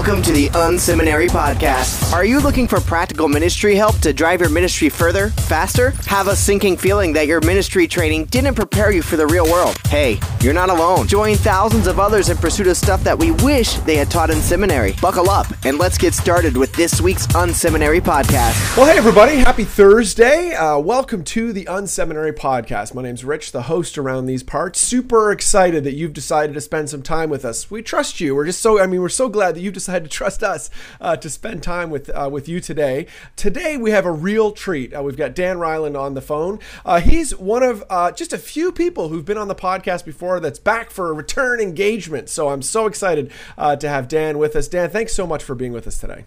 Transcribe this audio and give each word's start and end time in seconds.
Welcome 0.00 0.22
to 0.22 0.32
the 0.32 0.48
Unseminary 0.48 1.28
Podcast. 1.28 2.14
Are 2.14 2.24
you 2.24 2.40
looking 2.40 2.66
for 2.66 2.80
practical 2.80 3.28
ministry 3.28 3.74
help 3.74 3.98
to 3.98 4.14
drive 4.14 4.40
your 4.40 4.48
ministry 4.48 4.88
further, 4.88 5.28
faster? 5.28 5.90
Have 6.06 6.26
a 6.28 6.34
sinking 6.34 6.78
feeling 6.78 7.12
that 7.12 7.26
your 7.26 7.42
ministry 7.42 7.86
training 7.86 8.24
didn't 8.24 8.54
prepare 8.54 8.90
you 8.92 9.02
for 9.02 9.18
the 9.18 9.26
real 9.26 9.44
world? 9.44 9.76
Hey, 9.88 10.18
you're 10.40 10.54
not 10.54 10.70
alone. 10.70 11.06
Join 11.06 11.36
thousands 11.36 11.86
of 11.86 12.00
others 12.00 12.30
in 12.30 12.38
pursuit 12.38 12.66
of 12.68 12.78
stuff 12.78 13.04
that 13.04 13.18
we 13.18 13.32
wish 13.32 13.74
they 13.80 13.94
had 13.94 14.10
taught 14.10 14.30
in 14.30 14.40
seminary. 14.40 14.94
Buckle 15.02 15.28
up 15.28 15.46
and 15.66 15.76
let's 15.76 15.98
get 15.98 16.14
started 16.14 16.56
with 16.56 16.72
this 16.72 17.02
week's 17.02 17.26
Unseminary 17.26 18.00
Podcast. 18.00 18.78
Well, 18.78 18.86
hey, 18.86 18.96
everybody. 18.96 19.36
Happy 19.36 19.64
Thursday. 19.64 20.54
Uh, 20.54 20.78
welcome 20.78 21.24
to 21.24 21.52
the 21.52 21.66
Unseminary 21.66 22.32
Podcast. 22.32 22.94
My 22.94 23.02
name's 23.02 23.22
Rich, 23.22 23.52
the 23.52 23.62
host 23.64 23.98
around 23.98 24.24
these 24.24 24.42
parts. 24.42 24.80
Super 24.80 25.30
excited 25.30 25.84
that 25.84 25.92
you've 25.92 26.14
decided 26.14 26.54
to 26.54 26.62
spend 26.62 26.88
some 26.88 27.02
time 27.02 27.28
with 27.28 27.44
us. 27.44 27.70
We 27.70 27.82
trust 27.82 28.18
you. 28.18 28.34
We're 28.34 28.46
just 28.46 28.62
so, 28.62 28.80
I 28.80 28.86
mean, 28.86 29.02
we're 29.02 29.10
so 29.10 29.28
glad 29.28 29.54
that 29.56 29.60
you've 29.60 29.74
decided 29.74 29.89
to 29.98 30.08
trust 30.08 30.42
us 30.42 30.70
uh, 31.00 31.16
to 31.16 31.28
spend 31.28 31.62
time 31.62 31.90
with 31.90 32.10
uh, 32.10 32.28
with 32.30 32.48
you 32.48 32.60
today. 32.60 33.06
Today 33.36 33.76
we 33.76 33.90
have 33.90 34.06
a 34.06 34.12
real 34.12 34.52
treat. 34.52 34.94
Uh, 34.94 35.02
we've 35.02 35.16
got 35.16 35.34
Dan 35.34 35.56
Reiland 35.56 35.98
on 35.98 36.14
the 36.14 36.20
phone. 36.20 36.58
Uh, 36.84 37.00
he's 37.00 37.36
one 37.36 37.62
of 37.62 37.84
uh, 37.90 38.12
just 38.12 38.32
a 38.32 38.38
few 38.38 38.72
people 38.72 39.08
who've 39.08 39.24
been 39.24 39.38
on 39.38 39.48
the 39.48 39.54
podcast 39.54 40.04
before 40.04 40.40
that's 40.40 40.58
back 40.58 40.90
for 40.90 41.10
a 41.10 41.12
return 41.12 41.60
engagement. 41.60 42.28
So 42.28 42.50
I'm 42.50 42.62
so 42.62 42.86
excited 42.86 43.32
uh, 43.58 43.76
to 43.76 43.88
have 43.88 44.08
Dan 44.08 44.38
with 44.38 44.56
us. 44.56 44.68
Dan, 44.68 44.90
thanks 44.90 45.12
so 45.12 45.26
much 45.26 45.42
for 45.42 45.54
being 45.54 45.72
with 45.72 45.86
us 45.86 45.98
today. 45.98 46.24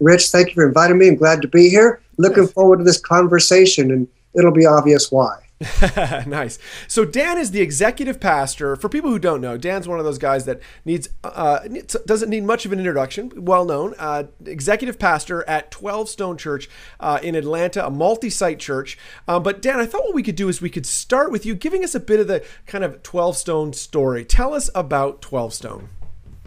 Rich, 0.00 0.28
thank 0.28 0.48
you 0.48 0.54
for 0.54 0.66
inviting 0.68 0.98
me. 0.98 1.08
I'm 1.08 1.16
glad 1.16 1.42
to 1.42 1.48
be 1.48 1.68
here. 1.68 2.00
Looking 2.18 2.44
yes. 2.44 2.52
forward 2.52 2.78
to 2.78 2.84
this 2.84 3.00
conversation, 3.00 3.90
and 3.90 4.08
it'll 4.34 4.52
be 4.52 4.64
obvious 4.64 5.10
why. 5.10 5.45
nice. 6.26 6.58
So 6.86 7.06
Dan 7.06 7.38
is 7.38 7.50
the 7.50 7.62
executive 7.62 8.20
pastor. 8.20 8.76
For 8.76 8.90
people 8.90 9.10
who 9.10 9.18
don't 9.18 9.40
know, 9.40 9.56
Dan's 9.56 9.88
one 9.88 9.98
of 9.98 10.04
those 10.04 10.18
guys 10.18 10.44
that 10.44 10.60
needs 10.84 11.08
uh, 11.24 11.60
doesn't 12.04 12.28
need 12.28 12.44
much 12.44 12.66
of 12.66 12.72
an 12.72 12.78
introduction. 12.78 13.32
Well 13.34 13.64
known, 13.64 13.94
uh, 13.98 14.24
executive 14.44 14.98
pastor 14.98 15.48
at 15.48 15.70
Twelve 15.70 16.10
Stone 16.10 16.36
Church 16.36 16.68
uh, 17.00 17.20
in 17.22 17.34
Atlanta, 17.34 17.86
a 17.86 17.90
multi-site 17.90 18.58
church. 18.58 18.98
Um, 19.26 19.42
but 19.42 19.62
Dan, 19.62 19.80
I 19.80 19.86
thought 19.86 20.04
what 20.04 20.14
we 20.14 20.22
could 20.22 20.36
do 20.36 20.50
is 20.50 20.60
we 20.60 20.68
could 20.68 20.84
start 20.84 21.32
with 21.32 21.46
you 21.46 21.54
giving 21.54 21.82
us 21.82 21.94
a 21.94 22.00
bit 22.00 22.20
of 22.20 22.26
the 22.26 22.44
kind 22.66 22.84
of 22.84 23.02
Twelve 23.02 23.38
Stone 23.38 23.72
story. 23.72 24.26
Tell 24.26 24.52
us 24.52 24.68
about 24.74 25.22
Twelve 25.22 25.54
Stone. 25.54 25.88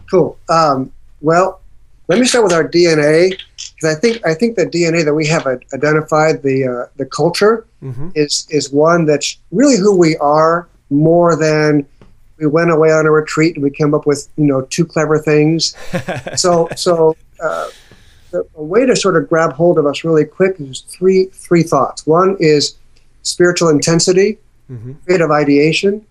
Cool. 0.08 0.38
Um, 0.48 0.92
well, 1.20 1.60
let 2.06 2.20
me 2.20 2.26
start 2.26 2.44
with 2.44 2.52
our 2.52 2.68
DNA 2.68 3.36
because 3.80 3.96
I 3.96 4.00
think 4.00 4.26
I 4.26 4.34
think 4.34 4.56
the 4.56 4.66
DNA 4.66 5.04
that 5.04 5.14
we 5.14 5.26
have 5.28 5.46
identified 5.46 6.42
the 6.42 6.66
uh, 6.66 6.92
the 6.96 7.06
culture 7.06 7.66
mm-hmm. 7.82 8.10
is 8.14 8.46
is 8.50 8.70
one 8.70 9.06
that's 9.06 9.38
really 9.50 9.76
who 9.76 9.96
we 9.96 10.16
are 10.18 10.68
more 10.90 11.36
than 11.36 11.86
we 12.38 12.46
went 12.46 12.70
away 12.70 12.90
on 12.92 13.06
a 13.06 13.10
retreat 13.10 13.54
and 13.54 13.62
we 13.62 13.70
came 13.70 13.94
up 13.94 14.06
with 14.06 14.28
you 14.36 14.44
know 14.44 14.62
two 14.62 14.84
clever 14.84 15.18
things. 15.18 15.74
so 16.36 16.68
so 16.76 17.16
uh, 17.42 17.68
the, 18.30 18.46
a 18.56 18.62
way 18.62 18.84
to 18.84 18.94
sort 18.94 19.16
of 19.16 19.28
grab 19.28 19.52
hold 19.52 19.78
of 19.78 19.86
us 19.86 20.04
really 20.04 20.24
quick 20.24 20.56
is 20.58 20.82
three 20.82 21.26
three 21.26 21.62
thoughts. 21.62 22.06
One 22.06 22.36
is 22.38 22.76
spiritual 23.22 23.68
intensity, 23.68 24.38
mm-hmm. 24.70 24.92
creative 25.04 25.30
ideation, 25.30 26.04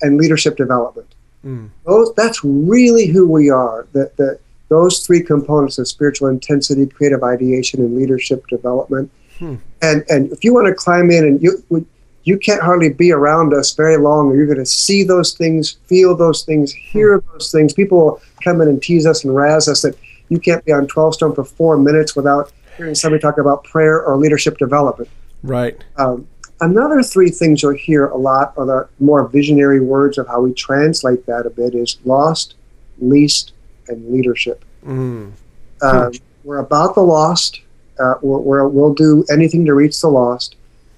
and 0.00 0.16
leadership 0.16 0.56
development. 0.56 1.08
Mm. 1.44 1.70
Those 1.84 2.14
that's 2.14 2.44
really 2.44 3.06
who 3.06 3.28
we 3.28 3.50
are. 3.50 3.86
The 3.92 4.12
the 4.16 4.38
those 4.68 5.06
three 5.06 5.22
components 5.22 5.78
of 5.78 5.88
spiritual 5.88 6.28
intensity, 6.28 6.86
creative 6.86 7.22
ideation, 7.22 7.80
and 7.80 7.96
leadership 7.96 8.46
development. 8.48 9.10
Hmm. 9.38 9.56
And 9.82 10.04
and 10.08 10.32
if 10.32 10.44
you 10.44 10.54
want 10.54 10.66
to 10.66 10.74
climb 10.74 11.10
in 11.10 11.24
and 11.24 11.42
you 11.42 11.86
you 12.24 12.38
can't 12.38 12.62
hardly 12.62 12.92
be 12.92 13.12
around 13.12 13.54
us 13.54 13.74
very 13.74 13.96
long, 13.96 14.30
or 14.30 14.36
you're 14.36 14.46
going 14.46 14.58
to 14.58 14.66
see 14.66 15.04
those 15.04 15.34
things, 15.34 15.78
feel 15.86 16.16
those 16.16 16.42
things, 16.42 16.72
hear 16.72 17.18
hmm. 17.18 17.32
those 17.32 17.52
things. 17.52 17.72
People 17.72 17.98
will 17.98 18.20
come 18.42 18.60
in 18.60 18.68
and 18.68 18.82
tease 18.82 19.06
us 19.06 19.24
and 19.24 19.34
razz 19.34 19.68
us 19.68 19.82
that 19.82 19.96
you 20.28 20.40
can't 20.40 20.64
be 20.64 20.72
on 20.72 20.86
12 20.86 21.14
stone 21.14 21.34
for 21.34 21.44
four 21.44 21.78
minutes 21.78 22.16
without 22.16 22.52
hearing 22.76 22.94
somebody 22.94 23.20
talk 23.20 23.38
about 23.38 23.64
prayer 23.64 24.02
or 24.02 24.16
leadership 24.16 24.58
development. 24.58 25.08
Right. 25.42 25.82
Um, 25.96 26.26
another 26.60 27.02
three 27.02 27.30
things 27.30 27.62
you'll 27.62 27.74
hear 27.74 28.06
a 28.06 28.16
lot 28.16 28.54
are 28.56 28.66
the 28.66 28.88
more 28.98 29.26
visionary 29.28 29.80
words 29.80 30.18
of 30.18 30.26
how 30.26 30.40
we 30.40 30.52
translate 30.52 31.26
that 31.26 31.46
a 31.46 31.50
bit 31.50 31.74
is 31.74 31.98
lost, 32.04 32.54
least, 32.98 33.52
and 33.88 34.12
leadership. 34.12 34.64
Mm. 34.84 35.32
Uh, 35.80 36.10
we're 36.44 36.58
about 36.58 36.94
the 36.94 37.02
lost. 37.02 37.60
Uh, 37.98 38.14
we 38.22 38.38
will 38.38 38.94
do 38.94 39.24
anything 39.30 39.64
to 39.66 39.74
reach 39.74 40.00
the 40.00 40.08
lost. 40.08 40.56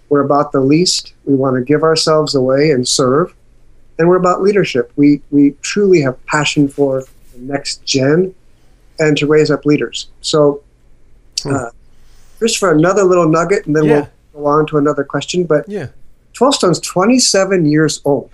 We're 0.08 0.24
about 0.24 0.52
the 0.52 0.60
least. 0.60 1.14
We 1.24 1.34
want 1.34 1.56
to 1.56 1.62
give 1.62 1.82
ourselves 1.82 2.34
away 2.34 2.70
and 2.70 2.86
serve. 2.86 3.34
And 3.98 4.08
we're 4.08 4.16
about 4.16 4.42
leadership. 4.42 4.92
We, 4.96 5.22
we 5.30 5.52
truly 5.60 6.00
have 6.02 6.24
passion 6.26 6.68
for 6.68 7.02
the 7.32 7.40
next 7.40 7.84
gen 7.84 8.34
and 8.98 9.16
to 9.16 9.26
raise 9.26 9.50
up 9.50 9.64
leaders. 9.64 10.08
So, 10.20 10.62
hmm. 11.42 11.54
uh, 11.54 11.70
just 12.38 12.58
for 12.58 12.72
another 12.72 13.04
little 13.04 13.28
nugget, 13.28 13.66
and 13.66 13.74
then 13.74 13.84
yeah. 13.84 14.08
we'll 14.32 14.44
go 14.44 14.46
on 14.46 14.66
to 14.68 14.78
another 14.78 15.04
question. 15.04 15.44
But 15.44 15.68
yeah, 15.68 15.88
12 16.34 16.54
Stone's 16.54 16.80
27 16.80 17.66
years 17.66 18.00
old. 18.04 18.30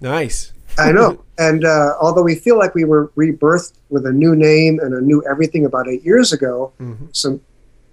Nice. 0.00 0.52
I 0.78 0.92
know. 0.92 1.22
And 1.42 1.64
uh, 1.64 1.94
although 2.00 2.22
we 2.22 2.36
feel 2.36 2.56
like 2.56 2.74
we 2.74 2.84
were 2.84 3.08
rebirthed 3.16 3.72
with 3.90 4.06
a 4.06 4.12
new 4.12 4.36
name 4.36 4.78
and 4.78 4.94
a 4.94 5.00
new 5.00 5.24
everything 5.28 5.64
about 5.64 5.88
eight 5.88 6.04
years 6.04 6.32
ago, 6.32 6.72
mm-hmm. 6.80 7.06
some 7.12 7.40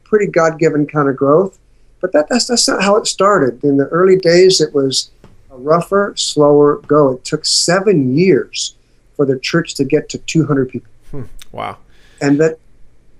pretty 0.04 0.28
God 0.28 0.60
given 0.60 0.86
kind 0.86 1.10
of 1.10 1.16
growth. 1.16 1.60
But 2.00 2.14
that, 2.14 2.30
that's, 2.30 2.48
that's 2.48 2.68
not 2.68 2.84
how 2.84 2.96
it 2.96 3.08
started. 3.08 3.64
In 3.64 3.78
the 3.78 3.88
early 3.88 4.18
days, 4.18 4.62
it 4.62 4.74
was 4.74 5.10
a 5.52 5.58
rougher, 5.58 6.14
slower 6.16 6.78
go. 6.88 7.14
It 7.14 7.26
took 7.26 7.44
seven 7.46 8.16
years 8.16 8.76
for 9.16 9.26
the 9.26 9.40
church 9.40 9.74
to 9.76 9.84
get 9.84 10.10
to 10.10 10.18
200 10.20 10.70
people. 10.70 10.92
Hmm. 11.12 11.24
Wow. 11.52 11.78
And, 12.22 12.40
that, 12.40 12.60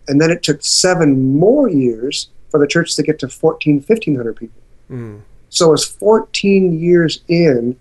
and 0.08 0.22
then 0.22 0.32
it 0.32 0.44
took 0.44 0.64
seven 0.64 1.36
more 1.38 1.70
years 1.70 2.30
for 2.50 2.60
the 2.60 2.68
church 2.68 2.96
to 2.96 3.04
get 3.04 3.20
to 3.20 3.28
14, 3.28 3.76
1500 3.78 4.36
people. 4.36 4.62
Mm. 4.92 5.22
So 5.50 5.74
it's 5.74 5.86
14 5.86 6.80
years 6.80 7.22
in 7.28 7.78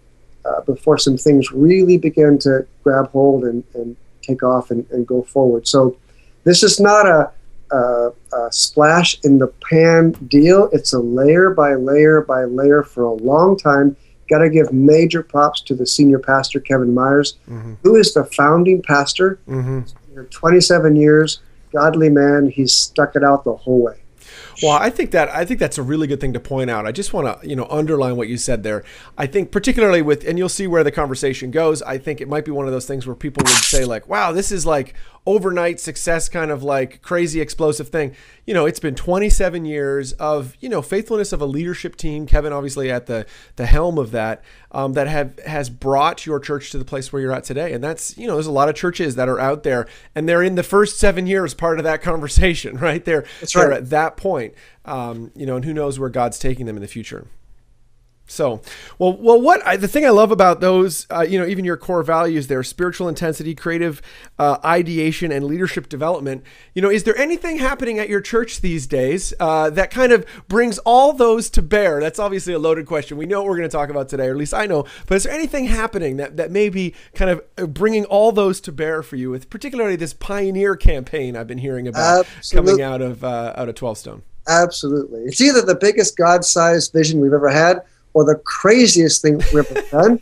uh, 0.48 0.60
before 0.62 0.98
some 0.98 1.16
things 1.16 1.53
really 1.53 1.98
begin 1.98 2.38
to 2.38 2.66
grab 2.82 3.10
hold 3.10 3.44
and, 3.44 3.64
and 3.75 3.97
take 4.22 4.42
off 4.42 4.70
and, 4.70 4.88
and 4.91 5.06
go 5.06 5.22
forward. 5.22 5.66
So 5.66 5.97
this 6.44 6.62
is 6.62 6.81
not 6.81 7.06
a, 7.06 7.31
a, 7.75 8.10
a, 8.32 8.53
splash 8.53 9.19
in 9.25 9.38
the 9.38 9.48
pan 9.69 10.12
deal. 10.28 10.69
It's 10.72 10.92
a 10.92 10.98
layer 10.98 11.50
by 11.50 11.75
layer 11.75 12.22
by 12.22 12.44
layer 12.44 12.82
for 12.82 13.03
a 13.03 13.12
long 13.12 13.56
time. 13.56 13.97
Got 14.28 14.38
to 14.38 14.50
give 14.50 14.72
major 14.72 15.22
props 15.22 15.60
to 15.62 15.75
the 15.75 15.86
senior 15.86 16.19
pastor, 16.19 16.60
Kevin 16.60 16.94
Myers, 16.94 17.38
mm-hmm. 17.48 17.75
who 17.82 17.97
is 17.97 18.12
the 18.15 18.25
founding 18.25 18.82
pastor. 18.82 19.38
Mm-hmm. 19.48 19.80
27 20.30 20.97
years, 20.97 21.41
godly 21.72 22.10
man. 22.10 22.50
He's 22.50 22.75
stuck 22.75 23.16
it 23.16 23.25
out 23.25 23.44
the 23.44 23.54
whole 23.54 23.82
way. 23.82 24.00
Well, 24.62 24.72
I 24.72 24.91
think 24.91 25.12
that 25.12 25.28
I 25.28 25.44
think 25.44 25.60
that's 25.60 25.78
a 25.78 25.82
really 25.82 26.06
good 26.06 26.20
thing 26.20 26.32
to 26.32 26.41
point 26.41 26.69
out. 26.69 26.86
I 26.86 26.92
just 26.92 27.12
want 27.12 27.41
to 27.42 27.48
you 27.48 27.54
know 27.54 27.66
underline 27.70 28.16
what 28.16 28.28
you 28.28 28.36
said 28.36 28.62
there. 28.62 28.84
I 29.16 29.26
think 29.26 29.52
particularly 29.52 30.02
with 30.02 30.26
and 30.26 30.36
you'll 30.36 30.48
see 30.48 30.66
where 30.66 30.82
the 30.82 30.91
conversation 30.91 31.50
goes. 31.50 31.80
I 31.82 31.98
think 31.98 32.20
it 32.20 32.28
might 32.28 32.44
be 32.44 32.50
one 32.50 32.66
of 32.66 32.72
those 32.72 32.86
things 32.86 33.06
where 33.06 33.14
people 33.14 33.42
would 33.44 33.64
say 33.64 33.84
like, 33.84 34.08
"Wow, 34.08 34.32
this 34.32 34.50
is 34.50 34.66
like 34.66 34.94
overnight 35.28 35.78
success 35.78 36.27
kind 36.27 36.50
of 36.50 36.62
like 36.62 37.03
crazy 37.03 37.39
explosive 37.39 37.89
thing. 37.91 38.16
You 38.47 38.55
know, 38.55 38.65
it's 38.65 38.81
been 38.81 38.94
27 38.94 39.66
years 39.66 40.12
of, 40.15 40.56
you 40.59 40.71
know, 40.71 40.81
faithfulness 40.81 41.34
of 41.34 41.43
a 41.43 41.44
leadership 41.44 41.97
team, 41.97 42.27
Kevin 42.27 42.50
obviously 42.50 42.91
at 42.91 43.05
the 43.05 43.27
the 43.56 43.66
helm 43.66 43.99
of 43.99 44.11
that, 44.12 44.43
um, 44.72 44.94
that 44.94 45.06
have 45.06 45.39
has 45.41 45.69
brought 45.69 46.25
your 46.25 46.41
church 46.41 46.71
to 46.71 46.78
the 46.78 46.84
place 46.84 47.12
where 47.12 47.21
you're 47.21 47.33
at 47.33 47.44
today. 47.44 47.75
And 47.75 47.84
that's, 47.84 48.16
you 48.16 48.27
know, 48.27 48.34
there's 48.34 48.47
a 48.47 48.50
lot 48.53 48.71
of 48.71 48.75
churches 48.75 49.16
that 49.16 49.28
are 49.28 49.39
out 49.39 49.65
there 49.65 49.87
and 50.15 50.27
they're 50.27 50.43
in 50.43 50.55
the 50.55 50.62
first 50.62 50.99
seven 50.99 51.27
years 51.27 51.53
part 51.53 51.78
of 51.78 51.84
that 51.84 52.00
conversation, 52.10 52.78
right? 52.78 53.05
They're, 53.05 53.27
that's 53.41 53.53
they're 53.53 53.72
at 53.72 53.91
that 53.91 54.16
point. 54.16 54.55
Um, 54.87 55.31
you 55.37 55.45
know, 55.45 55.56
and 55.56 55.65
who 55.66 55.75
knows 55.75 55.99
where 55.99 56.09
God's 56.09 56.39
taking 56.39 56.65
them 56.65 56.77
in 56.77 56.81
the 56.81 56.89
future. 56.89 57.27
So, 58.28 58.61
well, 58.99 59.16
well, 59.16 59.41
what 59.41 59.66
I, 59.66 59.77
the 59.77 59.89
thing 59.89 60.05
I 60.05 60.11
love 60.11 60.31
about 60.31 60.61
those, 60.61 61.06
uh, 61.11 61.22
you 61.22 61.39
know, 61.39 61.47
even 61.47 61.65
your 61.65 61.78
core 61.78 62.03
values 62.03 62.47
there, 62.47 62.62
spiritual 62.62 63.09
intensity, 63.09 63.55
creative 63.55 64.03
uh, 64.39 64.59
ideation, 64.62 65.33
and 65.33 65.47
leadership 65.47 65.89
development. 65.89 66.45
You 66.75 66.83
know, 66.83 66.91
is 66.91 67.04
there 67.04 67.16
anything 67.16 67.57
happening 67.57 67.98
at 67.98 68.10
your 68.10 68.21
church 68.21 68.60
these 68.60 68.86
days 68.86 69.33
uh, 69.41 69.71
that 69.71 69.91
kind 69.91 70.13
of 70.13 70.27
brings 70.47 70.78
all 70.80 71.15
those 71.15 71.48
to 71.51 71.63
bear? 71.63 72.01
That's 72.01 72.19
obviously 72.19 72.53
a 72.53 72.59
loaded 72.59 72.86
question. 72.86 73.16
We 73.16 73.25
know 73.25 73.41
what 73.41 73.48
we're 73.48 73.57
going 73.57 73.69
to 73.69 73.75
talk 73.75 73.89
about 73.89 74.10
today, 74.10 74.27
or 74.27 74.33
at 74.33 74.36
least 74.36 74.53
I 74.53 74.66
know. 74.66 74.84
But 75.07 75.16
is 75.16 75.22
there 75.22 75.33
anything 75.33 75.65
happening 75.65 76.19
that 76.19 76.36
that 76.36 76.51
may 76.51 76.69
be 76.69 76.95
kind 77.15 77.31
of 77.31 77.42
uh, 77.57 77.66
bringing 77.66 78.04
all 78.04 78.31
those 78.31 78.60
to 78.60 78.72
bear 78.72 79.03
for 79.03 79.16
you, 79.16 79.31
with 79.31 79.48
particularly 79.48 79.97
this 79.97 80.13
pioneer 80.13 80.77
campaign 80.77 81.34
I've 81.34 81.47
been 81.47 81.59
hearing 81.59 81.89
about 81.89 82.27
Absolutely. 82.36 82.72
coming 82.72 82.84
out 82.84 83.01
of 83.01 83.24
uh, 83.24 83.54
out 83.57 83.71
of 83.71 83.74
Twelve 83.74 83.97
Stone? 83.97 84.22
Absolutely, 84.47 85.22
it's 85.22 85.41
either 85.41 85.63
the 85.63 85.74
biggest 85.74 86.16
God-sized 86.19 86.92
vision 86.92 87.21
we've 87.21 87.33
ever 87.33 87.48
had 87.48 87.81
or 88.15 88.25
the 88.25 88.37
craziest 88.37 89.22
thing 89.22 89.39
we've 89.39 89.66
ever 89.71 89.83
done. 89.91 90.21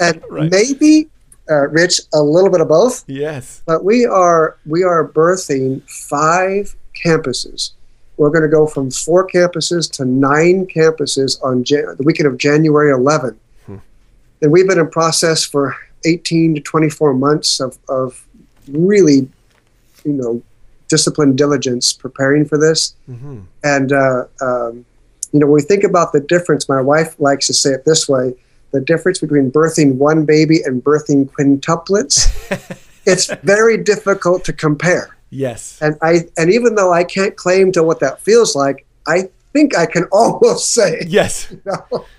and 0.00 0.22
right. 0.30 0.50
maybe, 0.50 1.08
uh, 1.50 1.68
Rich, 1.68 2.00
a 2.12 2.22
little 2.22 2.50
bit 2.50 2.60
of 2.60 2.68
both. 2.68 3.04
Yes. 3.06 3.62
But 3.66 3.84
we 3.84 4.06
are 4.06 4.56
we 4.66 4.82
are 4.82 5.08
birthing 5.08 5.82
five 5.90 6.74
campuses. 7.04 7.72
We're 8.16 8.30
going 8.30 8.42
to 8.42 8.48
go 8.48 8.66
from 8.66 8.90
four 8.90 9.26
campuses 9.26 9.90
to 9.92 10.04
nine 10.04 10.66
campuses 10.66 11.42
on 11.42 11.64
Jan- 11.64 11.96
the 11.96 12.02
weekend 12.02 12.26
of 12.26 12.36
January 12.36 12.92
11. 12.92 13.40
Hmm. 13.64 13.76
And 14.42 14.52
we've 14.52 14.68
been 14.68 14.78
in 14.78 14.90
process 14.90 15.42
for 15.42 15.74
18 16.04 16.56
to 16.56 16.60
24 16.60 17.14
months 17.14 17.60
of, 17.60 17.78
of 17.88 18.26
really 18.68 19.28
you 20.04 20.12
know, 20.12 20.42
disciplined 20.88 21.38
diligence 21.38 21.92
preparing 21.92 22.44
for 22.44 22.58
this. 22.58 22.94
Mm-hmm. 23.08 23.40
And, 23.64 23.92
uh, 23.92 24.24
um, 24.40 24.84
you 25.32 25.40
know, 25.40 25.46
when 25.46 25.54
we 25.54 25.62
think 25.62 25.84
about 25.84 26.12
the 26.12 26.20
difference, 26.20 26.68
my 26.68 26.80
wife 26.80 27.18
likes 27.18 27.46
to 27.46 27.54
say 27.54 27.70
it 27.70 27.84
this 27.84 28.08
way 28.08 28.34
the 28.72 28.80
difference 28.80 29.18
between 29.18 29.50
birthing 29.50 29.96
one 29.96 30.24
baby 30.24 30.60
and 30.64 30.82
birthing 30.82 31.28
quintuplets, 31.30 32.28
it's 33.06 33.32
very 33.42 33.76
difficult 33.76 34.44
to 34.44 34.52
compare. 34.52 35.16
Yes. 35.30 35.78
And 35.80 35.96
I 36.02 36.20
and 36.36 36.52
even 36.52 36.74
though 36.74 36.92
I 36.92 37.04
can't 37.04 37.36
claim 37.36 37.72
to 37.72 37.82
what 37.82 38.00
that 38.00 38.20
feels 38.20 38.54
like, 38.54 38.86
I 39.06 39.28
think 39.52 39.76
I 39.76 39.86
can 39.86 40.04
almost 40.12 40.72
say. 40.72 41.02
Yes. 41.06 41.50
You 41.50 41.62
know? 41.66 42.06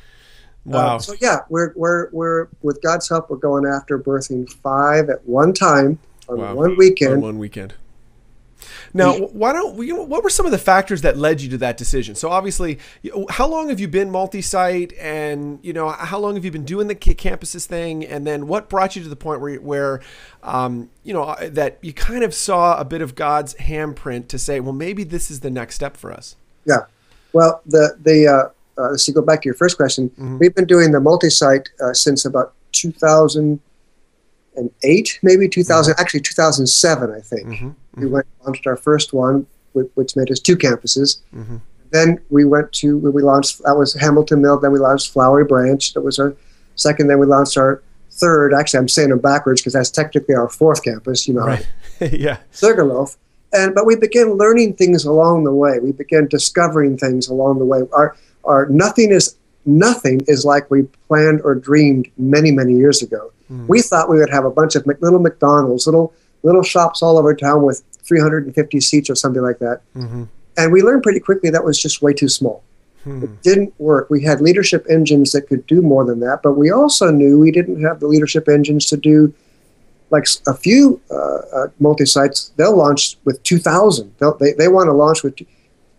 Wow. 0.63 0.97
Uh, 0.97 0.99
so 0.99 1.15
yeah, 1.19 1.39
we're 1.49 1.73
we're 1.75 2.11
we're 2.11 2.47
with 2.61 2.83
God's 2.83 3.09
help, 3.09 3.31
we're 3.31 3.37
going 3.37 3.65
after 3.65 3.97
birthing 3.97 4.47
five 4.47 5.09
at 5.09 5.25
one 5.25 5.53
time 5.53 5.97
on 6.29 6.37
Wow. 6.37 6.53
one 6.53 6.77
weekend. 6.77 7.13
on 7.13 7.21
one 7.21 7.39
weekend. 7.39 7.73
Now, 8.93 9.17
why 9.17 9.53
don't 9.53 9.75
we? 9.75 9.91
What 9.91 10.23
were 10.23 10.29
some 10.29 10.45
of 10.45 10.51
the 10.51 10.57
factors 10.57 11.01
that 11.01 11.17
led 11.17 11.41
you 11.41 11.49
to 11.49 11.57
that 11.59 11.77
decision? 11.77 12.15
So, 12.15 12.29
obviously, 12.29 12.79
how 13.29 13.47
long 13.47 13.69
have 13.69 13.79
you 13.79 13.87
been 13.87 14.09
multi-site, 14.09 14.93
and 14.99 15.59
you 15.61 15.73
know, 15.73 15.89
how 15.89 16.19
long 16.19 16.35
have 16.35 16.45
you 16.45 16.51
been 16.51 16.65
doing 16.65 16.87
the 16.87 16.95
campuses 16.95 17.65
thing? 17.65 18.05
And 18.05 18.25
then, 18.27 18.47
what 18.47 18.69
brought 18.69 18.95
you 18.95 19.03
to 19.03 19.09
the 19.09 19.15
point 19.15 19.41
where, 19.41 19.55
where, 19.61 20.01
um, 20.43 20.89
you 21.03 21.13
know, 21.13 21.23
uh, 21.23 21.49
that 21.51 21.77
you 21.81 21.93
kind 21.93 22.23
of 22.23 22.33
saw 22.33 22.79
a 22.79 22.85
bit 22.85 23.01
of 23.01 23.15
God's 23.15 23.53
handprint 23.55 24.27
to 24.29 24.37
say, 24.37 24.59
well, 24.59 24.73
maybe 24.73 25.03
this 25.03 25.31
is 25.31 25.39
the 25.41 25.49
next 25.49 25.75
step 25.75 25.97
for 25.97 26.11
us. 26.11 26.35
Yeah. 26.65 26.85
Well, 27.33 27.61
the 27.65 27.97
the 28.01 28.27
uh, 28.27 28.81
uh, 28.81 28.89
let's 28.91 29.03
see. 29.03 29.11
Go 29.11 29.21
back 29.21 29.41
to 29.41 29.45
your 29.45 29.55
first 29.55 29.77
question. 29.77 30.09
Mhm. 30.19 30.39
We've 30.39 30.55
been 30.55 30.65
doing 30.65 30.91
the 30.91 30.99
multi-site 30.99 31.69
uh, 31.83 31.93
since 31.93 32.25
about 32.25 32.53
2008, 34.55 35.19
maybe 35.21 35.47
2000. 35.47 35.95
Actually, 35.97 36.21
2007, 36.21 37.11
I 37.11 37.19
think. 37.19 37.47
Mhm, 37.47 37.75
We 37.95 38.07
went 38.07 38.25
launched 38.45 38.67
our 38.67 38.75
first 38.77 39.13
one, 39.13 39.45
which, 39.73 40.15
made 40.15 40.31
us 40.31 40.39
two 40.39 40.55
campuses. 40.57 41.17
Mhm. 41.35 41.61
Then 41.91 42.19
we 42.29 42.45
went 42.45 42.71
to 42.73 42.97
we 42.97 43.21
launched 43.21 43.61
that 43.63 43.77
was 43.77 43.93
Hamilton 43.93 44.41
Mill. 44.41 44.57
Then 44.57 44.71
we 44.71 44.79
launched 44.79 45.11
Flowery 45.11 45.43
Branch. 45.43 45.93
That 45.93 46.01
was 46.01 46.19
our 46.19 46.33
second. 46.75 47.07
Then 47.07 47.19
we 47.19 47.25
launched 47.25 47.57
our 47.57 47.81
third. 48.11 48.53
Actually, 48.53 48.79
I'm 48.79 48.87
saying 48.87 49.09
them 49.09 49.19
backwards 49.19 49.59
because 49.61 49.73
that's 49.73 49.89
technically 49.89 50.35
our 50.35 50.47
fourth 50.47 50.83
campus. 50.83 51.27
You 51.27 51.33
know, 51.33 51.45
Right. 51.45 51.67
yeah. 51.99 52.37
Sugarloaf. 52.53 53.17
And 53.53 53.75
but 53.75 53.85
we 53.85 53.97
began 53.97 54.33
learning 54.35 54.75
things 54.75 55.03
along 55.03 55.43
the 55.43 55.53
way. 55.53 55.79
We 55.79 55.91
began 55.91 56.27
discovering 56.27 56.97
things 56.97 57.27
along 57.27 57.59
the 57.59 57.65
way. 57.65 57.81
Our 57.91 58.15
our 58.45 58.67
nothing 58.67 59.11
is 59.11 59.35
nothing 59.65 60.21
is 60.27 60.45
like 60.45 60.69
we 60.71 60.83
planned 61.07 61.41
or 61.43 61.55
dreamed 61.55 62.09
many 62.17 62.51
many 62.51 62.75
years 62.75 63.01
ago. 63.01 63.31
Mm. 63.51 63.67
We 63.67 63.81
thought 63.81 64.09
we 64.09 64.17
would 64.19 64.29
have 64.29 64.45
a 64.45 64.51
bunch 64.51 64.75
of 64.75 64.85
little 64.85 65.19
McDonald's, 65.19 65.85
little 65.85 66.13
little 66.43 66.63
shops 66.63 67.01
all 67.01 67.17
over 67.17 67.35
town 67.35 67.63
with 67.63 67.83
350 68.03 68.79
seats 68.81 69.09
or 69.09 69.15
something 69.15 69.41
like 69.41 69.59
that. 69.59 69.81
Mhm. 69.95 70.27
And 70.57 70.71
we 70.71 70.81
learned 70.81 71.03
pretty 71.03 71.19
quickly 71.19 71.49
that 71.49 71.63
was 71.63 71.79
just 71.79 72.01
way 72.01 72.13
too 72.13 72.27
small. 72.27 72.63
Hmm. 73.03 73.23
It 73.23 73.41
didn't 73.41 73.73
work. 73.79 74.09
We 74.09 74.23
had 74.23 74.41
leadership 74.41 74.85
engines 74.89 75.31
that 75.31 75.47
could 75.47 75.65
do 75.65 75.81
more 75.81 76.05
than 76.05 76.19
that, 76.19 76.41
but 76.43 76.53
we 76.53 76.71
also 76.71 77.09
knew 77.09 77.39
we 77.39 77.51
didn't 77.51 77.83
have 77.83 77.99
the 77.99 78.07
leadership 78.07 78.47
engines 78.47 78.85
to 78.87 78.97
do 78.97 79.33
like 80.11 80.25
a 80.45 80.53
few 80.53 80.99
uh, 81.09 81.39
uh, 81.53 81.67
multi-sites. 81.79 82.51
They'll 82.57 82.75
launch 82.75 83.17
with 83.23 83.41
2,000. 83.43 84.11
They'll, 84.19 84.37
they 84.37 84.51
they 84.53 84.67
want 84.67 84.87
to 84.87 84.93
launch 84.93 85.23
with. 85.23 85.35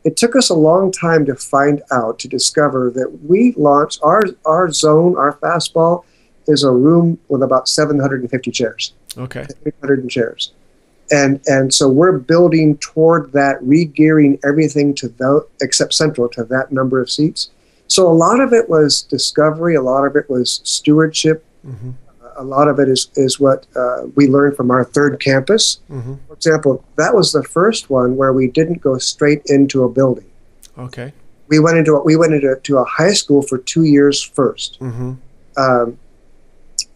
It 0.04 0.16
took 0.16 0.34
us 0.34 0.50
a 0.50 0.54
long 0.54 0.90
time 0.90 1.24
to 1.26 1.34
find 1.36 1.82
out 1.92 2.18
to 2.20 2.28
discover 2.28 2.90
that 2.90 3.24
we 3.24 3.54
launched 3.56 4.00
our 4.02 4.24
our 4.44 4.70
zone, 4.72 5.16
our 5.16 5.34
fastball, 5.34 6.04
is 6.46 6.64
a 6.64 6.70
room 6.70 7.18
with 7.28 7.42
about 7.42 7.68
750 7.68 8.50
chairs. 8.50 8.94
Okay. 9.16 9.46
800 9.66 10.08
chairs. 10.08 10.52
And 11.10 11.40
and 11.46 11.72
so 11.72 11.88
we're 11.88 12.18
building 12.18 12.78
toward 12.78 13.32
that, 13.32 13.62
re-gearing 13.62 14.38
everything 14.44 14.94
to 14.96 15.08
the 15.08 15.46
except 15.60 15.94
central 15.94 16.28
to 16.30 16.44
that 16.44 16.72
number 16.72 17.00
of 17.00 17.10
seats. 17.10 17.50
So 17.86 18.10
a 18.10 18.14
lot 18.14 18.40
of 18.40 18.52
it 18.52 18.68
was 18.70 19.02
discovery, 19.02 19.74
a 19.74 19.82
lot 19.82 20.04
of 20.06 20.16
it 20.16 20.28
was 20.30 20.60
stewardship, 20.64 21.44
Mhm. 21.66 21.94
A 22.36 22.44
lot 22.44 22.68
of 22.68 22.78
it 22.78 22.88
is 22.88 23.08
is 23.16 23.38
what 23.40 23.66
uh, 23.76 24.02
we 24.14 24.26
learned 24.28 24.56
from 24.56 24.70
our 24.70 24.84
third 24.84 25.20
campus. 25.20 25.80
Mhm. 25.90 26.18
For 26.28 26.34
example, 26.34 26.84
that 26.96 27.14
was 27.14 27.32
the 27.32 27.42
first 27.42 27.90
one 27.90 28.16
where 28.16 28.32
we 28.32 28.46
didn't 28.48 28.80
go 28.82 28.98
straight 28.98 29.42
into 29.46 29.84
a 29.84 29.88
building. 29.88 30.26
Okay. 30.78 31.12
We 31.48 31.58
went 31.58 31.76
into 31.78 31.94
a, 31.96 32.02
we 32.02 32.16
went 32.16 32.32
into 32.34 32.56
to 32.56 32.78
a 32.78 32.84
high 32.84 33.12
school 33.12 33.42
for 33.42 33.58
two 33.58 33.84
years 33.84 34.22
first 34.22 34.78
Mm-hmm. 34.80 35.12
um, 35.56 35.98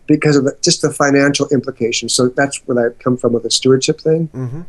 because 0.06 0.36
of 0.36 0.44
the, 0.44 0.56
just 0.62 0.82
the 0.82 0.90
financial 0.92 1.46
implications. 1.48 2.12
So 2.14 2.28
that's 2.28 2.56
where 2.66 2.86
I 2.86 2.90
come 3.02 3.16
from 3.16 3.32
with 3.32 3.42
the 3.42 3.50
stewardship 3.50 4.00
thing. 4.00 4.28
Mm-hmm. 4.28 4.60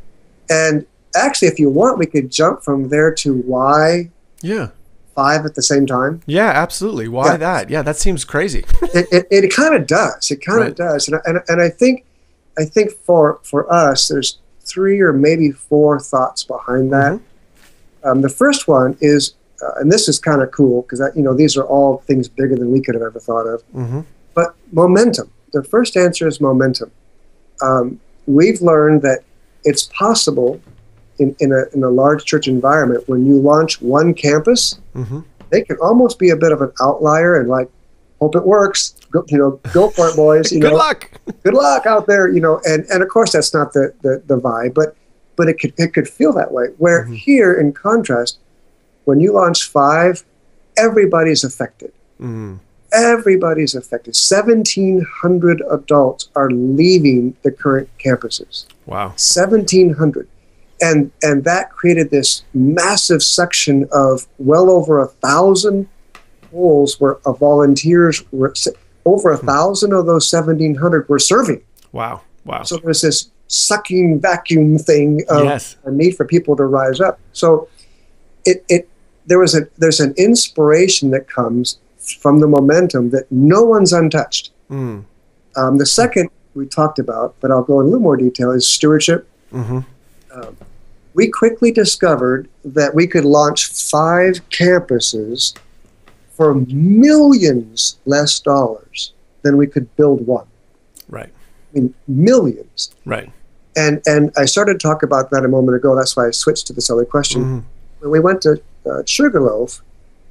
And 0.50 0.86
actually, 1.16 1.48
if 1.50 1.60
you 1.60 1.70
want, 1.70 2.00
we 2.00 2.06
could 2.08 2.32
jump 2.32 2.64
from 2.64 2.90
there 2.90 3.14
to 3.24 3.34
why 3.42 4.10
Yeah. 4.42 4.70
Five 5.18 5.42
at 5.50 5.56
the 5.56 5.62
same 5.72 5.86
time. 5.88 6.14
Yeah. 6.28 6.52
Absolutely. 6.66 7.08
Why 7.08 7.32
Yeah. 7.32 7.38
that? 7.48 7.64
Yeah. 7.74 7.82
That 7.90 7.98
seems 8.06 8.24
crazy. 8.34 8.64
It, 9.00 9.06
it, 9.18 9.24
it 9.46 9.54
kind 9.62 9.74
of 9.80 9.84
does. 9.88 10.30
It 10.34 10.40
kind 10.50 10.60
of 10.62 10.68
Right. 10.68 10.76
does. 10.88 11.02
And, 11.08 11.20
and, 11.28 11.38
and 11.50 11.60
I 11.68 11.70
think 11.82 11.96
I 12.62 12.66
think 12.76 12.88
for 13.08 13.40
for 13.52 13.62
us, 13.86 14.00
there's 14.10 14.30
three 14.74 15.00
or 15.08 15.12
maybe 15.28 15.48
four 15.70 16.00
thoughts 16.12 16.42
behind 16.56 16.86
that. 16.98 17.14
Mm-hmm. 17.14 18.08
Um, 18.08 18.22
the 18.28 18.34
first 18.44 18.68
one 18.68 18.92
is, 19.02 19.22
uh, 19.64 19.80
and 19.80 19.88
this 19.92 20.08
is 20.12 20.18
kind 20.30 20.42
of 20.44 20.48
cool 20.60 20.78
because 20.84 21.00
you 21.18 21.24
know 21.26 21.34
these 21.44 21.54
are 21.60 21.66
all 21.76 21.92
things 22.10 22.26
bigger 22.40 22.56
than 22.62 22.70
we 22.76 22.80
could 22.84 22.96
have 22.98 23.06
ever 23.12 23.20
thought 23.30 23.48
of. 23.54 23.60
mm-hmm. 23.82 24.02
But 24.38 24.50
momentum. 24.72 25.28
The 25.58 25.64
first 25.64 25.98
answer 26.06 26.26
is 26.32 26.40
momentum. 26.50 26.90
Um, 27.68 27.86
we've 28.38 28.62
learned 28.72 29.02
that 29.08 29.20
it's 29.70 29.84
possible 30.04 30.52
in, 31.20 31.36
in, 31.40 31.52
a, 31.52 31.64
in 31.76 31.84
a 31.84 31.90
large 31.90 32.26
church 32.26 32.48
environment 32.48 33.08
when 33.08 33.26
you 33.26 33.40
launch 33.40 33.82
one 33.82 34.14
campus, 34.14 34.80
Mm-hmm. 34.96 35.20
they 35.50 35.62
can 35.62 35.78
almost 35.78 36.18
be 36.20 36.30
a 36.32 36.36
bit 36.36 36.52
of 36.52 36.62
an 36.62 36.72
outlier 36.82 37.40
and 37.40 37.48
like, 37.50 37.70
hope 38.20 38.36
it 38.36 38.44
works. 38.46 38.96
Go, 39.12 39.24
you 39.28 39.38
know, 39.38 39.52
go 39.74 39.90
for 39.90 40.08
it, 40.10 40.16
boys. 40.16 40.52
You 40.52 40.60
Good 40.62 40.72
know, 40.72 40.78
luck. 40.78 41.12
good 41.44 41.54
luck 41.54 41.86
out 41.86 42.08
there. 42.08 42.28
You 42.28 42.42
know, 42.42 42.60
and, 42.66 42.84
and 42.90 43.04
of 43.04 43.10
course 43.10 43.32
that's 43.34 43.54
not 43.54 43.74
the, 43.74 43.94
the, 44.02 44.22
the 44.26 44.38
vibe, 44.40 44.74
but 44.74 44.96
but 45.36 45.48
it 45.48 45.60
could 45.60 45.74
it 45.78 45.94
could 45.94 46.10
feel 46.10 46.34
that 46.34 46.52
way. 46.52 46.66
Where 46.80 47.06
Mhm. 47.06 47.16
here, 47.16 47.54
in 47.54 47.72
contrast, 47.74 48.40
when 49.06 49.20
you 49.20 49.34
launch 49.34 49.66
five, 49.70 50.24
everybody's 50.78 51.44
affected 51.44 51.92
Mm. 52.20 52.58
everybody's 52.92 53.76
affected. 53.76 54.16
1,700 54.16 55.62
adults 55.70 56.30
are 56.36 56.50
leaving 56.50 57.36
the 57.44 57.52
current 57.52 57.88
campuses. 58.04 58.66
Wow. 58.88 59.10
1,700. 59.10 60.28
And, 60.82 61.12
and 61.22 61.44
that 61.44 61.72
created 61.72 62.12
this 62.12 62.44
massive 62.54 63.24
section 63.24 63.88
of 63.92 64.28
well 64.38 64.70
over 64.70 65.00
a 65.00 65.08
thousand 65.08 65.88
holes 66.52 67.00
where 67.00 67.18
uh, 67.26 67.34
volunteers 67.34 68.24
were 68.32 68.54
over 69.06 69.32
a 69.32 69.38
thousand 69.38 69.94
of 69.94 70.06
those 70.06 70.32
1,700 70.32 71.08
were 71.10 71.20
serving. 71.20 71.62
Wow. 71.92 72.22
Wow. 72.46 72.64
So 72.64 72.78
there's 72.78 73.02
this 73.02 73.32
sucking 73.48 74.20
vacuum 74.20 74.78
thing 74.78 75.24
of 75.30 75.46
yes. 75.46 75.78
a 75.86 75.92
need 75.92 76.16
for 76.16 76.26
people 76.26 76.56
to 76.58 76.66
rise 76.66 77.00
up. 77.00 77.20
So 77.32 77.70
it, 78.46 78.64
it 78.70 78.90
there 79.26 79.40
was 79.40 79.56
a 79.56 79.68
there's 79.78 80.00
an 80.00 80.14
inspiration 80.18 81.12
that 81.12 81.28
comes 81.28 81.80
from 82.20 82.40
the 82.40 82.48
momentum 82.48 83.10
that 83.12 83.32
no 83.32 83.64
one's 83.64 83.94
untouched. 83.94 84.52
Mm. 84.70 85.04
Um, 85.56 85.78
the 85.78 85.86
second 85.86 86.30
we 86.54 86.66
talked 86.66 87.00
about, 87.00 87.36
but 87.40 87.52
I'll 87.52 87.64
go 87.64 87.80
in 87.80 87.88
a 87.88 87.90
little 87.90 88.02
more 88.02 88.18
detail, 88.18 88.52
is 88.52 88.68
stewardship. 88.68 89.28
Mm-hmm. 89.52 89.80
We 91.14 91.30
quickly 91.30 91.72
discovered 91.72 92.48
that 92.64 92.94
we 92.94 93.08
could 93.08 93.26
launch 93.26 93.68
five 93.68 94.48
campuses 94.50 95.58
for 96.30 96.54
millions 96.54 97.98
less 98.06 98.40
dollars 98.40 99.14
than 99.42 99.58
we 99.58 99.66
could 99.66 99.94
build 99.96 100.28
one. 100.28 100.46
Right. 101.10 101.30
I 101.74 101.80
mean, 101.80 101.94
millions. 102.08 102.92
Right. 103.06 103.32
And 103.76 104.02
and 104.06 104.32
I 104.38 104.46
started 104.46 104.80
to 104.80 104.88
talk 104.88 105.02
about 105.04 105.32
that 105.32 105.44
a 105.44 105.48
moment 105.48 105.76
ago. 105.76 105.96
That's 105.96 106.16
why 106.16 106.28
I 106.28 106.32
switched 106.32 106.68
to 106.68 106.74
this 106.74 106.90
other 106.90 107.06
question. 107.06 107.44
Mhm. 107.44 107.64
when 108.00 108.12
we 108.12 108.20
went 108.20 108.42
to 108.44 108.62
uh, 108.86 109.02
Sugarloaf, 109.06 109.82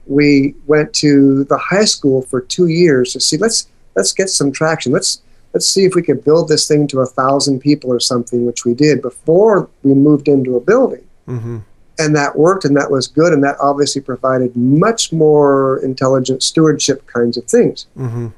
we 0.07 0.55
went 0.67 0.93
to 0.95 1.45
the 1.45 1.59
high 1.59 1.85
school 1.85 2.23
for 2.23 2.41
two 2.41 2.69
years 2.69 3.13
to 3.13 3.21
see 3.21 3.37
let's 3.37 3.67
let's 3.97 4.13
get 4.13 4.29
some 4.31 4.53
traction. 4.53 4.93
Let's 4.93 5.21
let's 5.57 5.67
see 5.67 5.87
if 5.87 5.95
we 5.95 6.03
could 6.03 6.23
build 6.23 6.49
this 6.49 6.69
thing 6.69 6.87
to 6.87 7.01
a 7.01 7.07
thousand 7.07 7.61
people 7.61 7.91
or 7.91 7.99
something, 7.99 8.45
which 8.45 8.67
we 8.67 8.75
did 8.75 9.01
before 9.01 9.71
we 9.83 9.95
moved 9.95 10.29
into 10.29 10.55
a 10.55 10.61
building, 10.61 11.03
Mm-hmm. 11.27 11.59
and 11.99 12.15
that 12.15 12.37
worked, 12.37 12.67
and 12.67 12.77
that 12.77 12.91
was 12.91 13.09
good, 13.09 13.33
and 13.33 13.43
that 13.43 13.57
obviously 13.59 14.03
provided 14.03 14.55
much 14.55 15.13
more 15.13 15.79
intelligent 15.83 16.43
stewardship 16.43 17.07
kinds 17.07 17.39
of 17.39 17.45
things. 17.47 17.87
Mm-hmm. 17.97 18.29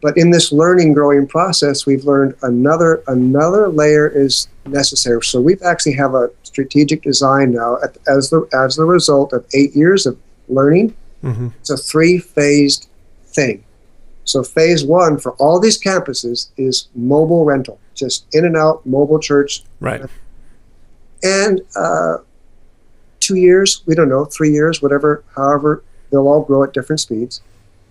But 0.00 0.16
in 0.16 0.30
this 0.30 0.50
learning, 0.50 0.94
growing 0.94 1.26
process, 1.26 1.84
we've 1.84 2.04
learned 2.04 2.34
another 2.42 3.02
another 3.06 3.68
layer 3.68 4.08
is 4.08 4.48
necessary. 4.64 5.22
So 5.22 5.40
we've 5.40 5.62
actually 5.62 5.96
have 6.02 6.14
a 6.14 6.30
strategic 6.42 7.02
design 7.02 7.52
now 7.52 7.76
at, 7.84 7.98
as 8.08 8.30
the 8.30 8.48
as 8.64 8.76
the 8.76 8.86
result 8.86 9.32
of 9.34 9.44
eight 9.52 9.76
years 9.76 10.06
of 10.06 10.16
learning. 10.48 10.96
Mm-hmm. 11.22 11.48
It's 11.60 11.70
a 11.70 11.76
three 11.76 12.16
phased 12.18 12.88
thing. 13.26 13.62
So 14.26 14.42
phase 14.42 14.84
one 14.84 15.18
for 15.18 15.32
all 15.34 15.58
these 15.58 15.80
campuses 15.82 16.50
is 16.58 16.88
mobile 16.94 17.44
rental, 17.44 17.78
just 17.94 18.26
in 18.32 18.44
and 18.44 18.56
out 18.56 18.84
mobile 18.84 19.18
church. 19.18 19.62
Right. 19.80 20.02
and 21.22 21.62
uh, 21.74 22.18
two 23.20 23.36
years, 23.36 23.82
we 23.86 23.94
don't 23.94 24.08
know, 24.08 24.24
three 24.24 24.50
years, 24.50 24.82
whatever, 24.82 25.24
however, 25.34 25.82
they'll 26.10 26.28
all 26.28 26.42
grow 26.42 26.64
at 26.64 26.72
different 26.72 27.00
speeds. 27.00 27.40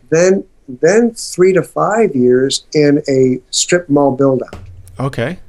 Then, 0.09 0.45
then 0.67 1.13
three 1.13 1.53
to 1.53 1.63
five 1.63 2.15
years 2.15 2.65
in 2.73 3.01
a 3.09 3.41
strip 3.49 3.89
mall 3.89 4.15
build 4.15 4.43
out. 4.43 4.59
Okay. 4.99 5.39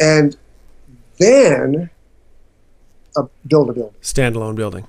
And 0.00 0.36
then 1.18 1.90
a 3.16 3.22
build 3.46 3.70
a 3.70 3.72
building. 3.72 3.94
Standalone 4.02 4.54
building. 4.54 4.86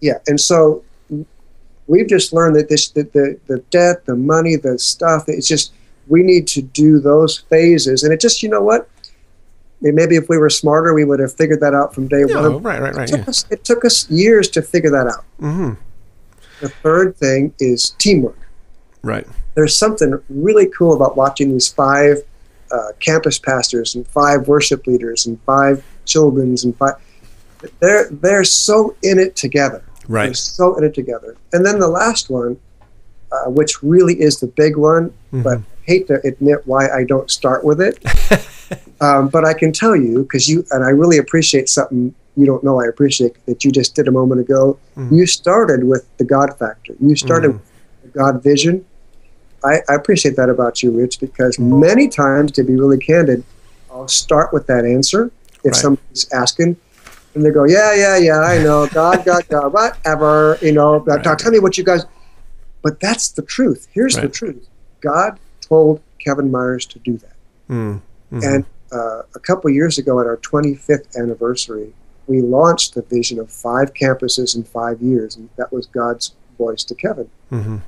Yeah. 0.00 0.18
And 0.28 0.40
so 0.40 0.84
we've 1.88 2.06
just 2.06 2.32
learned 2.32 2.54
that 2.56 2.68
this, 2.68 2.88
the, 2.90 3.02
the, 3.02 3.38
the 3.48 3.58
debt, 3.70 4.04
the 4.06 4.14
money, 4.14 4.54
the 4.56 4.78
stuff, 4.78 5.24
it's 5.26 5.48
just, 5.48 5.72
we 6.06 6.22
need 6.22 6.46
to 6.48 6.62
do 6.62 7.00
those 7.00 7.38
phases. 7.38 8.02
And 8.04 8.12
it 8.12 8.20
just, 8.20 8.42
you 8.42 8.48
know 8.48 8.62
what? 8.62 8.88
Maybe 9.80 10.16
if 10.16 10.28
we 10.28 10.38
were 10.38 10.50
smarter, 10.50 10.92
we 10.94 11.04
would 11.04 11.20
have 11.20 11.32
figured 11.32 11.60
that 11.60 11.74
out 11.74 11.94
from 11.94 12.08
day 12.08 12.22
No, 12.26 12.50
one. 12.52 12.62
right, 12.62 12.80
right, 12.80 12.94
right. 12.94 13.08
It 13.08 13.12
took, 13.12 13.20
Yeah. 13.24 13.30
us, 13.30 13.44
it 13.50 13.64
took 13.64 13.84
us 13.84 14.10
years 14.10 14.48
to 14.50 14.62
figure 14.62 14.90
that 14.90 15.06
out. 15.06 15.24
hmm 15.40 15.72
The 16.60 16.68
third 16.68 17.16
thing 17.16 17.52
is 17.58 17.90
teamwork. 17.98 18.38
Right. 19.02 19.26
There's 19.54 19.76
something 19.76 20.20
really 20.28 20.66
cool 20.66 20.94
about 20.94 21.16
watching 21.16 21.50
these 21.52 21.68
five 21.68 22.18
uh, 22.72 22.88
campus 23.00 23.38
pastors 23.38 23.94
and 23.94 24.06
five 24.08 24.46
worship 24.48 24.86
leaders 24.86 25.26
and 25.26 25.40
five 25.42 25.82
children's 26.04 26.64
and 26.64 26.76
five. 26.76 26.94
They're 27.80 28.08
they're 28.10 28.44
so 28.44 28.94
in 29.02 29.18
it 29.18 29.34
together. 29.36 29.82
They're 30.08 30.14
Right. 30.28 30.36
so 30.36 30.74
in 30.76 30.84
it 30.84 30.94
together. 30.94 31.36
And 31.52 31.64
then 31.64 31.78
the 31.78 31.88
last 31.88 32.30
one, 32.30 32.56
uh, 33.30 33.50
which 33.50 33.82
really 33.82 34.20
is 34.20 34.40
the 34.40 34.46
big 34.46 34.76
one, 34.76 35.10
Mm-hmm. 35.32 35.42
but 35.42 35.58
I 35.58 35.62
hate 35.82 36.06
to 36.08 36.20
admit 36.26 36.60
why 36.66 36.88
I 36.88 37.04
don't 37.04 37.30
start 37.30 37.62
with 37.64 37.80
it. 37.80 37.98
um, 39.00 39.28
but 39.28 39.44
I 39.44 39.52
can 39.54 39.72
tell 39.72 39.94
you 39.96 40.22
because 40.22 40.48
you 40.48 40.64
and 40.70 40.82
I 40.84 40.88
really 40.90 41.18
appreciate 41.18 41.68
something 41.68 42.14
you 42.36 42.46
don't 42.46 42.62
know 42.62 42.80
I 42.80 42.86
appreciate 42.86 43.34
that 43.46 43.64
you 43.64 43.72
just 43.72 43.94
did 43.96 44.06
a 44.06 44.12
moment 44.12 44.40
ago. 44.40 44.78
Mhm. 44.96 45.12
You 45.12 45.26
started 45.26 45.84
with 45.84 46.04
the 46.18 46.24
God 46.24 46.56
factor. 46.58 46.94
You 47.00 47.16
started 47.16 47.50
Mhm. 47.50 47.54
with 47.54 48.12
the 48.12 48.18
God 48.18 48.42
vision. 48.42 48.84
I, 49.64 49.80
I 49.88 49.94
appreciate 49.94 50.36
that 50.36 50.48
about 50.48 50.82
you, 50.82 50.90
Rich, 50.92 51.18
because 51.20 51.58
many 51.58 52.06
times, 52.08 52.52
to 52.52 52.62
be 52.62 52.76
really 52.76 52.96
candid, 52.98 53.42
I'll 53.90 54.06
start 54.06 54.52
with 54.52 54.66
that 54.68 54.84
answer 54.84 55.32
if 55.64 55.72
Right. 55.72 55.74
somebody's 55.74 56.28
asking, 56.32 56.76
and 57.38 57.46
they 57.46 57.50
go, 57.50 57.64
"Yeah, 57.64 57.94
yeah, 57.94 58.16
yeah, 58.16 58.40
I 58.40 58.58
know, 58.62 58.86
God, 58.88 59.24
God, 59.24 59.46
God, 59.48 59.72
whatever, 59.72 60.58
you 60.60 60.72
know." 60.72 60.98
Right. 60.98 61.24
Now, 61.24 61.34
tell 61.34 61.52
me 61.52 61.60
what 61.60 61.78
you 61.78 61.84
guys. 61.84 62.04
But 62.82 63.00
that's 63.00 63.30
the 63.30 63.42
truth. 63.42 63.86
Here's 63.92 64.14
the 64.16 64.28
truth. 64.28 64.68
God 65.00 65.38
told 65.60 66.00
Kevin 66.24 66.50
Myers 66.50 66.86
to 66.86 66.98
do 67.00 67.16
that. 67.18 67.34
Mm. 67.70 68.00
Mhm. 68.32 68.54
And 68.54 68.64
uh, 68.92 69.22
a 69.34 69.38
couple 69.40 69.68
years 69.70 69.98
ago, 69.98 70.18
at 70.20 70.26
our 70.26 70.36
25th 70.38 71.16
anniversary, 71.16 71.92
we 72.26 72.40
launched 72.40 72.94
the 72.94 73.02
vision 73.02 73.38
of 73.38 73.50
five 73.50 73.92
campuses 73.94 74.56
in 74.56 74.64
five 74.64 75.00
years, 75.02 75.36
and 75.36 75.48
that 75.56 75.72
was 75.72 75.86
God's 75.86 76.34
voice 76.56 76.82
to 76.84 76.94
Kevin. 76.94 77.28
Mhm. 77.52 77.80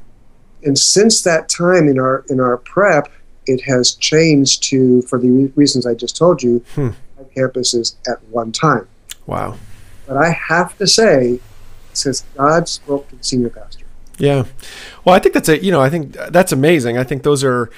And 0.62 0.78
since 0.78 1.22
that 1.22 1.48
time, 1.48 1.88
in 1.88 1.98
our 1.98 2.24
in 2.28 2.38
our 2.40 2.56
prep, 2.58 3.08
it 3.46 3.62
has 3.62 3.92
changed 3.92 4.62
to, 4.64 5.02
for 5.02 5.18
the 5.18 5.50
reasons 5.56 5.86
I 5.86 5.94
just 5.94 6.16
told 6.16 6.42
you, 6.42 6.62
Hmm. 6.74 6.90
five 7.16 7.26
campuses 7.36 7.94
at 8.06 8.18
one 8.30 8.52
time. 8.52 8.86
Wow. 9.26 9.56
But 10.06 10.16
I 10.16 10.30
have 10.30 10.76
to 10.78 10.86
say, 10.86 11.40
since 11.92 12.24
God 12.36 12.68
spoke 12.68 13.08
to 13.10 13.16
the 13.16 13.24
senior 13.24 13.50
pastor, 13.50 13.86
Yeah. 14.18 14.44
Well, 15.04 15.14
I 15.14 15.18
think 15.18 15.34
that's 15.34 15.48
a 15.48 15.62
you 15.62 15.70
know 15.70 15.80
I 15.80 15.90
think 15.90 16.12
that's 16.12 16.52
amazing. 16.52 16.98
I 16.98 17.04
think 17.04 17.22
those 17.22 17.44
are 17.44 17.70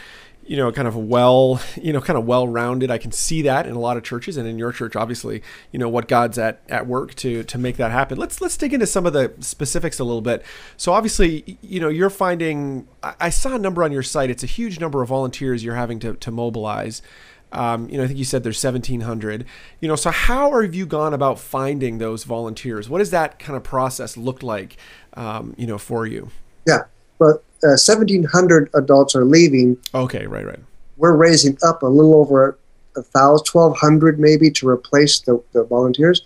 you 0.44 0.56
know 0.56 0.72
kind 0.72 0.88
of 0.88 0.96
well 0.96 1.60
you 1.80 1.92
know 1.92 2.00
kind 2.00 2.18
of 2.18 2.24
well 2.26 2.48
rounded. 2.48 2.90
I 2.90 2.98
can 2.98 3.12
see 3.12 3.42
that 3.42 3.66
in 3.66 3.74
a 3.74 3.78
lot 3.78 3.96
of 3.96 4.02
churches 4.02 4.36
and 4.36 4.48
in 4.48 4.58
your 4.58 4.72
church, 4.72 4.96
obviously. 4.96 5.42
You 5.72 5.78
know 5.78 5.88
what 5.88 6.08
God's 6.08 6.38
at 6.38 6.62
at 6.68 6.86
work 6.86 7.14
to 7.16 7.44
to 7.44 7.58
make 7.58 7.76
that 7.76 7.90
happen. 7.92 8.18
Let's 8.18 8.40
let's 8.40 8.56
dig 8.56 8.72
into 8.74 8.86
some 8.86 9.06
of 9.06 9.12
the 9.12 9.32
specifics 9.40 9.98
a 9.98 10.04
little 10.04 10.22
bit. 10.22 10.44
So 10.76 10.92
obviously, 10.92 11.58
you 11.62 11.80
know 11.80 11.88
you're 11.88 12.10
finding. 12.10 12.88
I 13.02 13.14
I 13.20 13.30
saw 13.30 13.54
a 13.54 13.58
number 13.58 13.84
on 13.84 13.92
your 13.92 14.02
site. 14.02 14.30
It's 14.30 14.42
a 14.42 14.46
huge 14.46 14.80
number 14.80 15.02
of 15.02 15.08
volunteers 15.08 15.62
you're 15.64 15.76
having 15.76 15.98
to 16.00 16.14
to 16.14 16.30
mobilize. 16.30 17.02
Um, 17.52 17.88
you 17.88 17.98
know, 17.98 18.04
I 18.04 18.06
think 18.06 18.18
you 18.18 18.24
said 18.24 18.42
there's 18.42 18.62
1,700. 18.62 19.44
You 19.80 19.88
know, 19.88 19.96
so 19.96 20.10
how 20.10 20.60
have 20.60 20.74
you 20.74 20.86
gone 20.86 21.12
about 21.14 21.38
finding 21.38 21.98
those 21.98 22.24
volunteers? 22.24 22.88
What 22.88 22.98
does 22.98 23.10
that 23.10 23.38
kind 23.38 23.56
of 23.56 23.62
process 23.62 24.16
look 24.16 24.42
like? 24.42 24.76
Um, 25.14 25.54
you 25.58 25.66
know, 25.66 25.78
for 25.78 26.06
you. 26.06 26.30
yeah, 26.66 26.84
but 27.18 27.44
uh, 27.62 27.76
1,700 27.78 28.70
adults 28.74 29.14
are 29.14 29.24
leaving. 29.24 29.76
Okay, 29.94 30.26
right, 30.26 30.46
right. 30.46 30.58
We're 30.96 31.14
raising 31.16 31.58
up 31.62 31.82
a 31.82 31.86
little 31.86 32.14
over 32.14 32.56
a 32.96 33.02
thousand, 33.02 33.46
1,200 33.52 34.18
maybe 34.18 34.50
to 34.52 34.68
replace 34.68 35.20
the, 35.20 35.42
the 35.52 35.64
volunteers. 35.64 36.22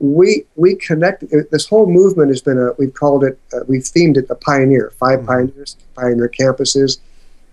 We 0.00 0.44
we 0.56 0.74
connect. 0.74 1.22
uh, 1.24 1.38
This 1.52 1.66
whole 1.68 1.86
movement 1.86 2.30
has 2.30 2.42
been 2.42 2.58
a. 2.58 2.72
We've 2.78 2.92
called 2.92 3.22
it. 3.24 3.38
Uh, 3.52 3.60
we've 3.68 3.82
themed 3.82 4.16
it 4.16 4.26
the 4.28 4.34
pioneer. 4.34 4.92
5 4.98 5.20
Mhm. 5.20 5.26
pioneers, 5.26 5.76
pioneer 5.94 6.28
campuses, 6.28 6.98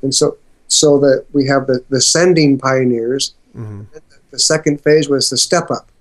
and 0.02 0.14
so 0.14 0.38
so 0.72 1.00
that 1.00 1.26
we 1.34 1.46
have 1.48 1.68
the 1.68 1.84
the 1.90 2.02
sending 2.02 2.58
pioneers. 2.58 3.34
hmm 3.54 3.82
The 4.32 4.40
second 4.40 4.82
phase 4.82 5.10
was 5.10 5.30
the 5.30 5.38
step 5.38 5.70
up. 5.70 5.92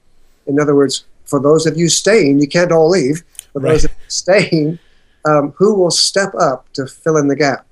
In 0.46 0.60
other 0.60 0.74
words, 0.74 1.04
for 1.24 1.40
those 1.40 1.66
of 1.66 1.76
you 1.76 1.88
staying, 1.88 2.40
you 2.40 2.46
can't 2.48 2.72
all 2.72 2.88
leave. 2.88 3.24
For 3.52 3.60
Right. 3.60 3.72
those 3.72 3.84
of 3.86 3.90
you 3.90 4.08
staying, 4.08 4.78
um, 5.24 5.52
who 5.58 5.74
will 5.74 5.90
step 5.90 6.32
up 6.38 6.72
to 6.74 6.86
fill 6.86 7.16
in 7.16 7.26
the 7.26 7.36
gap? 7.36 7.66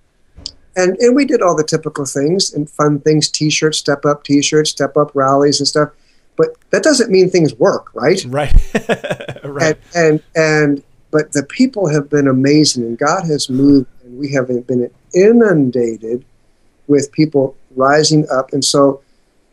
And 0.75 0.97
and 0.99 1.15
we 1.15 1.25
did 1.25 1.41
all 1.43 1.57
the 1.57 1.65
typical 1.75 2.05
things 2.05 2.53
and 2.53 2.69
fun 2.69 2.99
things: 3.01 3.29
t-shirts, 3.31 3.79
step 3.79 4.05
up 4.05 4.25
t-shirts, 4.25 4.71
step 4.71 4.97
up 4.97 5.11
rallies 5.15 5.61
and 5.61 5.69
stuff. 5.69 5.91
But 6.37 6.49
that 6.71 6.83
doesn't 6.83 7.11
mean 7.11 7.31
things 7.31 7.55
work, 7.55 7.91
right? 7.95 8.25
Right, 8.29 8.53
right. 9.45 9.77
And 9.77 9.79
and 9.95 10.23
and 10.35 10.83
but 11.11 11.33
the 11.33 11.45
people 11.45 11.89
have 11.89 12.11
been 12.11 12.29
amazing, 12.29 12.83
and 12.85 12.99
God 12.99 13.25
has 13.27 13.49
moved, 13.49 13.87
and 14.05 14.19
we 14.19 14.33
have 14.33 14.47
been 14.49 14.91
inundated 15.15 16.25
with 16.89 17.13
people 17.13 17.57
rising 17.77 18.27
up, 18.31 18.53
and 18.53 18.65
so. 18.65 19.03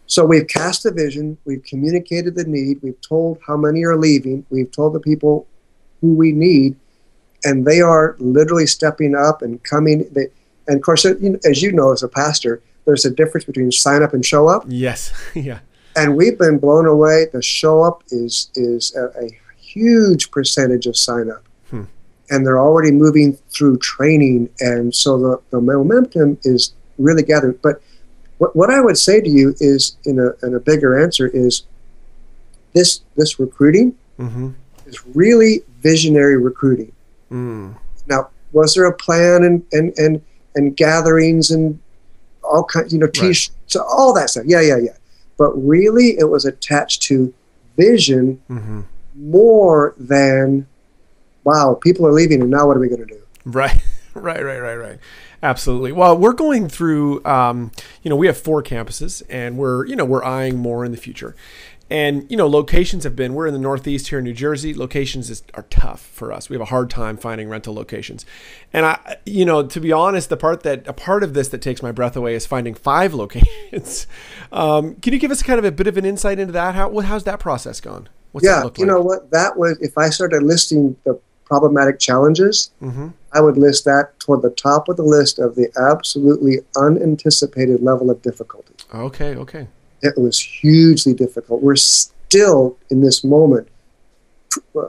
So 0.07 0.23
we've 0.23 0.47
cast 0.47 0.85
a 0.85 0.91
vision, 0.91 1.35
we've 1.45 1.63
communicated 1.63 2.35
the 2.35 2.43
need, 2.43 2.77
we've 2.83 3.01
told 3.01 3.39
how 3.47 3.57
many 3.57 3.83
are 3.85 3.97
leaving, 3.97 4.45
we've 4.51 4.71
told 4.71 4.93
the 4.93 4.99
people 4.99 5.47
who 5.99 6.13
we 6.13 6.31
need, 6.31 6.75
and 7.43 7.65
they 7.65 7.81
are 7.81 8.15
literally 8.19 8.67
stepping 8.67 9.15
up 9.15 9.41
and 9.41 9.63
coming. 9.63 10.07
They, 10.11 10.27
and 10.67 10.75
of 10.75 10.83
course, 10.83 11.05
as 11.05 11.63
you 11.63 11.71
know, 11.71 11.91
as 11.91 12.03
a 12.03 12.07
pastor, 12.07 12.61
there's 12.85 13.03
a 13.03 13.09
difference 13.09 13.45
between 13.45 13.71
sign 13.71 14.03
up 14.03 14.13
and 14.13 14.23
show 14.23 14.47
up 14.47 14.65
yes, 14.67 15.11
yeah. 15.33 15.61
and 15.95 16.15
we've 16.15 16.37
been 16.37 16.59
blown 16.59 16.85
away. 16.85 17.25
The 17.33 17.41
show 17.41 17.81
up 17.81 18.03
is 18.11 18.51
is 18.53 18.95
a, 18.95 19.05
a 19.19 19.29
huge 19.57 20.29
percentage 20.29 20.85
of 20.85 20.95
sign 20.95 21.31
up, 21.31 21.43
Hmm. 21.71 21.85
and 22.29 22.45
they're 22.45 22.61
already 22.61 22.91
moving 22.91 23.39
through 23.49 23.79
training, 23.79 24.49
and 24.59 24.93
so 24.93 25.17
the, 25.17 25.41
the 25.49 25.61
momentum 25.61 26.37
is 26.43 26.75
really 26.97 27.23
gathering. 27.23 27.57
But 27.61 27.81
what, 28.37 28.55
what 28.55 28.69
I 28.69 28.81
would 28.81 28.97
say 28.97 29.21
to 29.21 29.29
you 29.29 29.55
is, 29.59 29.97
in 30.05 30.19
a 30.19 30.45
in 30.45 30.55
a 30.55 30.59
bigger 30.59 30.99
answer, 31.01 31.27
is 31.27 31.63
this 32.73 33.01
this 33.15 33.39
recruiting 33.39 33.95
hmm 34.17 34.51
is 34.85 35.03
really 35.15 35.63
visionary 35.81 36.37
recruiting. 36.37 36.91
Mm. 37.31 37.75
Now, 38.05 38.29
was 38.51 38.75
there 38.75 38.85
a 38.85 38.93
plan 38.93 39.43
and 39.43 39.65
and 39.71 39.97
and, 39.97 40.21
and 40.53 40.77
gatherings 40.77 41.51
and 41.51 41.79
all 42.43 42.63
kinds, 42.63 42.93
you 42.93 42.99
know, 42.99 43.07
t-shirts, 43.07 43.75
all 43.75 44.13
that 44.13 44.29
stuff? 44.29 44.43
Yeah, 44.45 44.61
yeah, 44.61 44.77
yeah. 44.77 44.97
But 45.37 45.51
really, 45.53 46.17
it 46.19 46.29
was 46.29 46.45
attached 46.45 47.01
to 47.03 47.33
vision 47.77 48.41
hmm 48.47 48.81
more 49.17 49.95
than, 49.97 50.67
wow, 51.45 51.79
people 51.81 52.05
are 52.05 52.11
leaving, 52.11 52.41
and 52.41 52.49
now 52.49 52.67
what 52.67 52.75
are 52.75 52.81
we 52.81 52.89
going 52.89 52.99
to 52.99 53.13
do? 53.13 53.21
Right, 53.45 53.81
right, 54.21 54.43
right, 54.43 54.59
right, 54.59 54.75
right. 54.75 54.99
Absolutely. 55.43 55.91
Well, 55.91 56.17
we're 56.17 56.33
going 56.33 56.69
through. 56.69 57.23
Um, 57.25 57.71
you 58.01 58.09
know, 58.09 58.15
we 58.15 58.27
have 58.27 58.37
four 58.37 58.63
campuses, 58.63 59.21
and 59.29 59.57
we're 59.57 59.85
you 59.85 59.95
know 59.95 60.05
we're 60.05 60.23
eyeing 60.23 60.57
more 60.57 60.85
in 60.85 60.91
the 60.91 60.97
future. 60.97 61.35
And 61.89 62.25
you 62.31 62.37
know, 62.37 62.47
locations 62.47 63.03
have 63.03 63.15
been. 63.15 63.33
We're 63.33 63.45
in 63.45 63.53
the 63.53 63.59
Northeast 63.59 64.07
here 64.07 64.19
in 64.19 64.23
New 64.23 64.33
Jersey. 64.33 64.73
Locations 64.73 65.29
is, 65.29 65.43
are 65.53 65.65
tough 65.69 65.99
for 66.01 66.31
us. 66.31 66.49
We 66.49 66.55
have 66.55 66.61
a 66.61 66.65
hard 66.65 66.89
time 66.89 67.17
finding 67.17 67.49
rental 67.49 67.75
locations. 67.75 68.25
And 68.71 68.85
I, 68.85 69.17
you 69.25 69.43
know, 69.43 69.67
to 69.67 69.79
be 69.81 69.91
honest, 69.91 70.29
the 70.29 70.37
part 70.37 70.63
that 70.63 70.87
a 70.87 70.93
part 70.93 71.21
of 71.21 71.33
this 71.33 71.49
that 71.49 71.61
takes 71.61 71.83
my 71.83 71.91
breath 71.91 72.15
away 72.15 72.35
is 72.35 72.45
finding 72.45 72.73
five 72.73 73.13
locations. 73.13 74.07
Um, 74.51 74.95
can 74.95 75.11
you 75.11 75.19
give 75.19 75.29
us 75.29 75.43
kind 75.43 75.59
of 75.59 75.65
a 75.65 75.71
bit 75.71 75.87
of 75.87 75.97
an 75.97 76.05
insight 76.05 76.39
into 76.39 76.53
that? 76.53 76.73
How 76.73 76.87
well, 76.87 77.05
how's 77.05 77.25
that 77.25 77.41
process 77.41 77.81
gone? 77.81 78.07
What's 78.31 78.45
yeah, 78.45 78.63
you 78.63 78.69
like? 78.69 78.79
know 78.79 79.01
what? 79.01 79.29
That 79.31 79.57
was 79.57 79.77
if 79.81 79.97
I 79.97 80.09
started 80.09 80.41
listing 80.41 80.95
the 81.03 81.19
problematic 81.45 81.99
challenges, 81.99 82.71
hmm 82.79 83.09
I 83.33 83.41
would 83.41 83.57
list 83.57 83.83
that 83.83 84.17
toward 84.19 84.43
the 84.43 84.49
top 84.51 84.87
of 84.87 84.95
the 84.95 85.03
list 85.03 85.39
of 85.39 85.55
the 85.55 85.67
absolutely 85.91 86.59
unanticipated 86.77 87.81
level 87.81 88.09
of 88.09 88.21
difficulty. 88.21 88.73
Okay. 88.93 89.35
Okay. 89.35 89.67
it 90.01 90.17
was 90.17 90.39
hugely 90.39 91.13
difficult. 91.13 91.61
We're 91.61 91.75
still 91.75 92.77
in 92.89 93.01
this 93.01 93.25
moment 93.25 93.67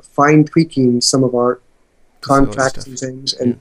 fine 0.02 0.44
tweaking 0.44 1.00
some 1.00 1.24
of 1.24 1.34
our 1.34 1.60
contracts 2.20 2.86
and 2.86 2.98
things. 2.98 3.34
And 3.34 3.60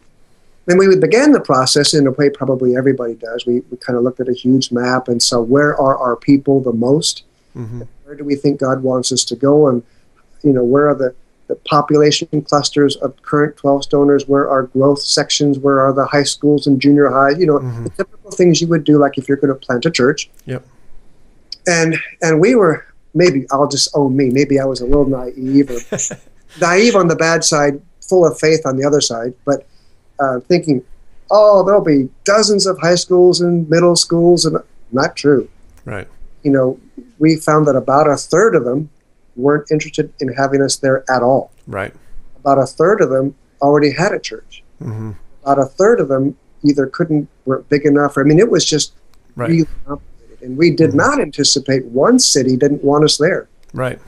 then 0.65 0.77
we 0.77 0.95
began 0.95 1.31
the 1.31 1.41
process 1.41 1.93
in 1.93 2.07
a 2.07 2.11
way 2.11 2.29
probably 2.29 2.75
everybody 2.75 3.15
does. 3.15 3.45
We, 3.45 3.61
we 3.71 3.77
kind 3.77 3.97
of 3.97 4.03
looked 4.03 4.19
at 4.19 4.29
a 4.29 4.33
huge 4.33 4.71
map 4.71 5.07
and 5.07 5.21
saw 5.21 5.39
where 5.39 5.79
are 5.79 5.97
our 5.97 6.15
people 6.15 6.61
the 6.61 6.73
most. 6.73 7.23
Mm-hmm. 7.55 7.83
Where 8.03 8.15
do 8.15 8.23
we 8.23 8.35
think 8.35 8.59
God 8.59 8.83
wants 8.83 9.11
us 9.11 9.23
to 9.25 9.35
go? 9.35 9.67
And 9.67 9.83
you 10.43 10.53
know, 10.53 10.63
where 10.63 10.89
are 10.89 10.95
the 10.95 11.15
the 11.47 11.55
population 11.55 12.27
clusters 12.41 12.95
of 12.97 13.21
current 13.21 13.55
12 13.57 13.83
stoners, 13.83 14.27
where 14.27 14.49
are 14.49 14.63
growth 14.63 15.01
sections, 15.01 15.59
where 15.59 15.79
are 15.79 15.93
the 15.93 16.05
high 16.05 16.23
schools 16.23 16.65
and 16.65 16.81
junior 16.81 17.09
high, 17.09 17.31
you 17.37 17.45
know, 17.45 17.59
Mhm. 17.59 17.83
the 17.83 17.89
typical 17.91 18.31
things 18.31 18.61
you 18.61 18.67
would 18.67 18.83
do 18.83 18.97
like 18.97 19.17
if 19.17 19.27
you're 19.27 19.37
going 19.37 19.53
to 19.53 19.59
plant 19.65 19.85
a 19.85 19.91
church. 19.91 20.29
Yep. 20.45 20.65
And 21.67 21.95
and 22.21 22.39
we 22.39 22.55
were 22.55 22.83
maybe 23.13 23.45
I'll 23.51 23.67
just 23.67 23.89
own 23.95 24.15
me, 24.15 24.29
maybe 24.29 24.59
I 24.59 24.65
was 24.65 24.81
a 24.81 24.85
little 24.85 25.05
naive 25.05 25.69
or 25.71 25.79
naive 26.61 26.95
on 26.95 27.07
the 27.07 27.15
bad 27.15 27.43
side, 27.43 27.81
full 28.01 28.25
of 28.25 28.39
faith 28.39 28.65
on 28.65 28.77
the 28.77 28.85
other 28.85 29.01
side, 29.01 29.33
but 29.45 29.65
uh, 30.19 30.39
thinking, 30.41 30.81
oh, 31.31 31.63
there'll 31.65 31.81
be 31.83 32.09
dozens 32.23 32.65
of 32.67 32.77
high 32.79 32.95
schools 32.95 33.41
and 33.41 33.69
middle 33.69 33.95
schools, 33.95 34.45
and 34.45 34.57
not 34.91 35.15
true. 35.15 35.47
Right. 35.85 36.07
You 36.43 36.51
know, 36.51 36.79
we 37.19 37.35
found 37.37 37.67
that 37.67 37.75
about 37.75 38.09
a 38.09 38.15
third 38.15 38.55
of 38.55 38.63
them 38.63 38.89
weren't 39.35 39.69
interested 39.71 40.11
in 40.19 40.29
having 40.29 40.61
us 40.61 40.77
there 40.77 41.03
at 41.09 41.21
all. 41.21 41.51
Right. 41.67 41.93
About 42.37 42.57
a 42.59 42.65
third 42.65 43.01
of 43.01 43.09
them 43.09 43.35
already 43.61 43.91
had 43.91 44.11
a 44.11 44.19
church. 44.19 44.63
Mm-hmm. 44.81 45.11
About 45.43 45.59
a 45.59 45.65
third 45.65 45.99
of 45.99 46.07
them 46.07 46.35
either 46.63 46.87
couldn't, 46.87 47.27
weren't 47.45 47.67
big 47.69 47.85
enough. 47.85 48.17
Or, 48.17 48.21
I 48.21 48.23
mean, 48.23 48.39
it 48.39 48.49
was 48.49 48.65
just 48.65 48.93
Right. 49.35 49.49
really 49.49 49.67
complicated. 49.85 50.41
And 50.41 50.57
we 50.57 50.71
did 50.71 50.91
Mhm. 50.91 50.95
not 50.95 51.19
anticipate 51.19 51.85
one 51.85 52.19
city 52.19 52.55
didn't 52.55 52.83
want 52.83 53.03
us 53.03 53.17
there. 53.17 53.47
Right. 53.73 53.99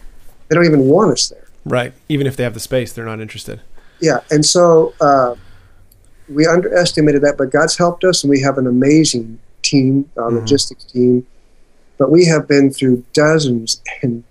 They 0.47 0.55
don't 0.55 0.65
even 0.65 0.87
want 0.87 1.11
us 1.11 1.27
there. 1.29 1.43
Right. 1.65 1.93
Even 2.09 2.27
if 2.27 2.35
they 2.37 2.43
have 2.43 2.53
the 2.53 2.59
space, 2.59 2.93
they're 2.93 3.05
not 3.05 3.19
interested. 3.19 3.61
Yeah, 3.99 4.19
and 4.31 4.45
so 4.45 4.93
uh, 5.01 5.35
we 6.29 6.45
underestimated 6.45 7.21
that, 7.23 7.37
but 7.37 7.49
God's 7.51 7.77
helped 7.77 8.03
us, 8.03 8.23
and 8.23 8.29
we 8.29 8.41
have 8.41 8.57
an 8.57 8.67
amazing 8.67 9.39
team, 9.63 10.09
our 10.17 10.29
Mhm. 10.29 10.41
logistics 10.41 10.83
team. 10.85 11.25
But 11.97 12.11
we 12.11 12.25
have 12.25 12.47
been 12.47 12.71
through 12.71 13.03
dozens 13.13 13.81
and 14.03 14.23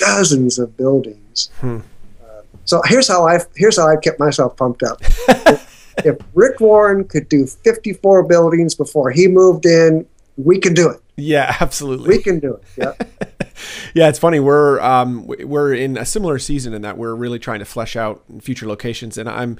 dozens 0.00 0.58
of 0.58 0.76
buildings. 0.76 1.50
Hmm. 1.60 1.80
Uh, 2.22 2.42
so 2.64 2.82
here's 2.86 3.06
how 3.06 3.26
I 3.26 3.38
here's 3.54 3.76
how 3.76 3.86
I 3.86 3.96
kept 3.96 4.18
myself 4.18 4.56
pumped 4.56 4.82
up. 4.82 4.98
if, 5.02 5.94
if 6.04 6.16
Rick 6.34 6.60
Warren 6.60 7.04
could 7.04 7.28
do 7.28 7.46
54 7.46 8.24
buildings 8.24 8.74
before 8.74 9.10
he 9.10 9.28
moved 9.28 9.66
in, 9.66 10.06
we 10.36 10.58
can 10.58 10.74
do 10.74 10.88
it. 10.88 11.00
Yeah, 11.16 11.54
absolutely. 11.60 12.08
We 12.08 12.22
can 12.22 12.40
do 12.40 12.54
it. 12.54 12.62
Yeah. 12.76 12.94
yeah, 13.94 14.08
it's 14.08 14.18
funny. 14.18 14.40
We're 14.40 14.80
um, 14.80 15.26
we're 15.26 15.74
in 15.74 15.96
a 15.96 16.04
similar 16.04 16.38
season 16.38 16.72
in 16.72 16.82
that 16.82 16.96
we're 16.96 17.14
really 17.14 17.38
trying 17.38 17.58
to 17.58 17.64
flesh 17.64 17.96
out 17.96 18.22
future 18.40 18.66
locations, 18.66 19.18
and 19.18 19.28
I'm, 19.28 19.58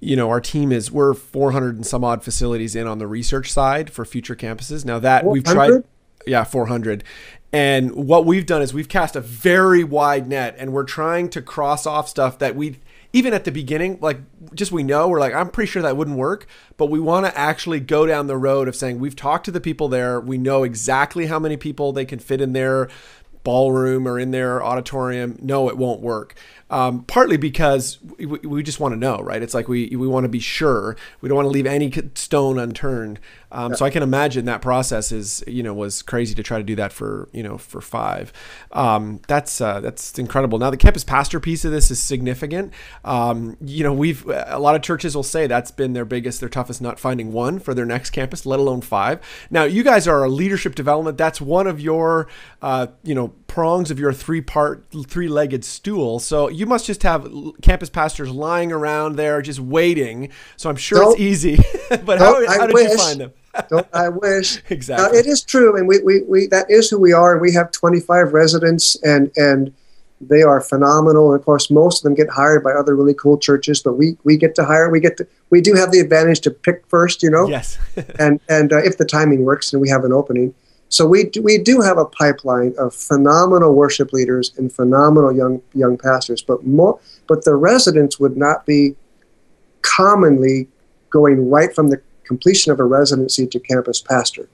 you 0.00 0.16
know, 0.16 0.28
our 0.28 0.40
team 0.40 0.72
is 0.72 0.90
we're 0.90 1.14
400 1.14 1.76
and 1.76 1.86
some 1.86 2.04
odd 2.04 2.22
facilities 2.22 2.76
in 2.76 2.86
on 2.86 2.98
the 2.98 3.06
research 3.06 3.50
side 3.50 3.90
for 3.90 4.04
future 4.04 4.36
campuses. 4.36 4.84
Now 4.84 4.98
that 4.98 5.24
we've 5.24 5.44
tried, 5.44 5.84
yeah, 6.26 6.44
400. 6.44 7.04
And 7.54 7.94
what 7.94 8.26
we've 8.26 8.46
done 8.46 8.62
is 8.62 8.74
we've 8.74 8.88
cast 8.88 9.14
a 9.14 9.20
very 9.20 9.84
wide 9.84 10.26
net, 10.26 10.56
and 10.58 10.72
we're 10.72 10.82
trying 10.82 11.28
to 11.30 11.40
cross 11.40 11.86
off 11.86 12.08
stuff 12.08 12.40
that 12.40 12.56
we 12.56 12.80
even 13.12 13.32
at 13.32 13.44
the 13.44 13.52
beginning, 13.52 13.96
like 14.00 14.18
just 14.54 14.72
we 14.72 14.82
know 14.82 15.06
we're 15.06 15.20
like 15.20 15.34
I'm 15.34 15.50
pretty 15.50 15.70
sure 15.70 15.80
that 15.80 15.96
wouldn't 15.96 16.16
work, 16.16 16.48
but 16.76 16.86
we 16.86 16.98
want 16.98 17.26
to 17.26 17.38
actually 17.38 17.78
go 17.78 18.06
down 18.06 18.26
the 18.26 18.36
road 18.36 18.66
of 18.66 18.74
saying 18.74 18.98
we've 18.98 19.14
talked 19.14 19.44
to 19.44 19.52
the 19.52 19.60
people 19.60 19.86
there, 19.88 20.20
we 20.20 20.36
know 20.36 20.64
exactly 20.64 21.26
how 21.26 21.38
many 21.38 21.56
people 21.56 21.92
they 21.92 22.04
can 22.04 22.18
fit 22.18 22.40
in 22.40 22.54
their 22.54 22.88
ballroom 23.44 24.08
or 24.08 24.18
in 24.18 24.32
their 24.32 24.64
auditorium. 24.64 25.38
No, 25.40 25.68
it 25.68 25.76
won't 25.76 26.00
work. 26.00 26.34
Um, 26.70 27.04
partly 27.04 27.36
because 27.36 27.98
we, 28.18 28.26
we 28.26 28.62
just 28.64 28.80
want 28.80 28.94
to 28.94 28.96
know, 28.96 29.18
right? 29.18 29.40
It's 29.40 29.54
like 29.54 29.68
we 29.68 29.94
we 29.94 30.08
want 30.08 30.24
to 30.24 30.28
be 30.28 30.40
sure. 30.40 30.96
We 31.20 31.28
don't 31.28 31.36
want 31.36 31.46
to 31.46 31.50
leave 31.50 31.66
any 31.66 31.92
stone 32.16 32.58
unturned. 32.58 33.20
Um, 33.54 33.74
So 33.76 33.86
I 33.86 33.90
can 33.90 34.02
imagine 34.02 34.46
that 34.46 34.60
process 34.60 35.12
is 35.12 35.44
you 35.46 35.62
know 35.62 35.72
was 35.72 36.02
crazy 36.02 36.34
to 36.34 36.42
try 36.42 36.58
to 36.58 36.64
do 36.64 36.74
that 36.76 36.92
for 36.92 37.28
you 37.32 37.42
know 37.42 37.56
for 37.56 37.80
five. 37.80 38.32
Um, 38.72 39.20
that's 39.28 39.60
uh, 39.60 39.80
that's 39.80 40.18
incredible. 40.18 40.58
Now 40.58 40.70
the 40.70 40.76
campus 40.76 41.04
pastor 41.04 41.38
piece 41.38 41.64
of 41.64 41.70
this 41.70 41.90
is 41.90 42.02
significant. 42.02 42.72
Um, 43.04 43.56
you 43.60 43.84
know 43.84 43.92
we've 43.92 44.26
a 44.28 44.58
lot 44.58 44.74
of 44.74 44.82
churches 44.82 45.14
will 45.14 45.22
say 45.22 45.46
that's 45.46 45.70
been 45.70 45.92
their 45.92 46.04
biggest, 46.04 46.40
their 46.40 46.48
toughest 46.48 46.82
nut 46.82 46.98
finding 46.98 47.32
one 47.32 47.60
for 47.60 47.74
their 47.74 47.86
next 47.86 48.10
campus, 48.10 48.44
let 48.44 48.58
alone 48.58 48.80
five. 48.80 49.20
Now 49.50 49.62
you 49.62 49.84
guys 49.84 50.08
are 50.08 50.24
a 50.24 50.28
leadership 50.28 50.74
development. 50.74 51.16
That's 51.16 51.40
one 51.40 51.68
of 51.68 51.80
your 51.80 52.26
uh, 52.60 52.88
you 53.04 53.14
know 53.14 53.28
prongs 53.46 53.92
of 53.92 54.00
your 54.00 54.12
three 54.12 54.40
part 54.40 54.84
three 55.06 55.28
legged 55.28 55.64
stool. 55.64 56.18
So 56.18 56.48
you 56.48 56.66
must 56.66 56.86
just 56.86 57.04
have 57.04 57.30
campus 57.62 57.88
pastors 57.88 58.30
lying 58.30 58.72
around 58.72 59.14
there 59.14 59.40
just 59.42 59.60
waiting. 59.60 60.30
So 60.56 60.68
I'm 60.68 60.76
sure 60.76 61.12
it's 61.12 61.20
easy. 61.20 61.56
but 62.04 62.18
how, 62.18 62.44
how 62.48 62.66
did 62.66 62.76
you 62.76 62.98
find 62.98 63.20
them? 63.20 63.32
Don't 63.68 63.86
I 63.92 64.08
wish? 64.08 64.62
Exactly. 64.70 65.06
Uh, 65.06 65.20
it 65.20 65.26
is 65.26 65.42
true, 65.42 65.76
and 65.76 65.86
we, 65.86 66.00
we, 66.00 66.22
we 66.22 66.46
that 66.48 66.70
is 66.70 66.90
who 66.90 66.98
we 66.98 67.12
are. 67.12 67.38
We 67.38 67.52
have 67.52 67.70
25 67.70 68.32
residents, 68.32 68.96
and 69.02 69.30
and 69.36 69.72
they 70.20 70.42
are 70.42 70.60
phenomenal. 70.60 71.32
And 71.32 71.40
of 71.40 71.44
course, 71.44 71.70
most 71.70 71.98
of 71.98 72.02
them 72.04 72.14
get 72.14 72.30
hired 72.30 72.64
by 72.64 72.72
other 72.72 72.94
really 72.96 73.14
cool 73.14 73.38
churches, 73.38 73.82
but 73.82 73.94
we 73.94 74.16
we 74.24 74.36
get 74.36 74.54
to 74.56 74.64
hire. 74.64 74.90
We 74.90 75.00
get 75.00 75.16
to 75.18 75.26
we 75.50 75.60
do 75.60 75.74
have 75.74 75.92
the 75.92 76.00
advantage 76.00 76.40
to 76.40 76.50
pick 76.50 76.86
first, 76.88 77.22
you 77.22 77.30
know, 77.30 77.48
Yes. 77.48 77.78
and 78.18 78.40
and 78.48 78.72
uh, 78.72 78.78
if 78.78 78.98
the 78.98 79.04
timing 79.04 79.44
works 79.44 79.72
and 79.72 79.80
we 79.80 79.88
have 79.88 80.04
an 80.04 80.12
opening. 80.12 80.54
So 80.88 81.06
we 81.06 81.24
do, 81.24 81.42
we 81.42 81.58
do 81.58 81.80
have 81.80 81.98
a 81.98 82.04
pipeline 82.04 82.74
of 82.78 82.94
phenomenal 82.94 83.74
worship 83.74 84.12
leaders 84.12 84.52
and 84.56 84.72
phenomenal 84.72 85.32
young 85.32 85.60
young 85.74 85.98
pastors, 85.98 86.42
but 86.42 86.64
more 86.66 87.00
but 87.26 87.44
the 87.44 87.54
residents 87.54 88.20
would 88.20 88.36
not 88.36 88.64
be 88.66 88.94
commonly 89.82 90.68
going 91.10 91.50
right 91.50 91.74
from 91.74 91.88
the 91.88 92.00
completion 92.24 92.72
of 92.72 92.80
a 92.80 92.84
residency 92.84 93.46
to 93.46 93.60
campus 93.60 94.00
pastor. 94.00 94.48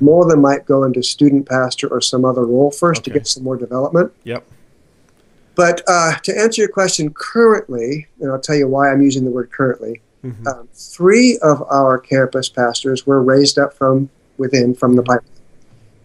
More 0.00 0.28
than 0.28 0.42
might 0.42 0.66
go 0.66 0.84
into 0.84 1.02
student 1.02 1.48
pastor 1.48 1.88
or 1.88 2.00
some 2.02 2.24
other 2.26 2.44
role 2.44 2.70
first 2.70 3.04
to 3.04 3.10
get 3.10 3.26
some 3.26 3.42
more 3.42 3.56
development. 3.56 4.12
yep. 4.24 4.44
But 5.54 5.82
uh, 5.88 6.14
to 6.22 6.38
answer 6.38 6.60
your 6.62 6.68
question, 6.68 7.12
currently, 7.14 8.06
and 8.20 8.30
I'll 8.30 8.38
tell 8.40 8.54
you 8.54 8.68
why 8.68 8.92
I'm 8.92 9.00
using 9.02 9.24
the 9.24 9.30
word 9.30 9.50
currently, 9.50 10.00
Mhm. 10.24 10.46
um, 10.46 10.68
three 10.74 11.38
of 11.42 11.62
our 11.70 11.96
campus 11.98 12.48
pastors 12.48 13.06
were 13.06 13.22
raised 13.22 13.58
up 13.58 13.72
from 13.72 14.08
within, 14.36 14.74
from 14.74 14.94
the 14.94 15.02
pipeline, 15.02 15.32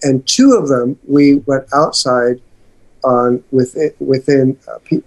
and 0.02 0.26
two 0.28 0.54
of 0.54 0.70
them 0.70 0.98
we 1.08 1.36
went 1.46 1.66
outside 1.74 2.40
on 3.04 3.44
within 3.52 3.92
within 4.00 4.58
uh, 4.68 4.78
pe- 4.86 5.02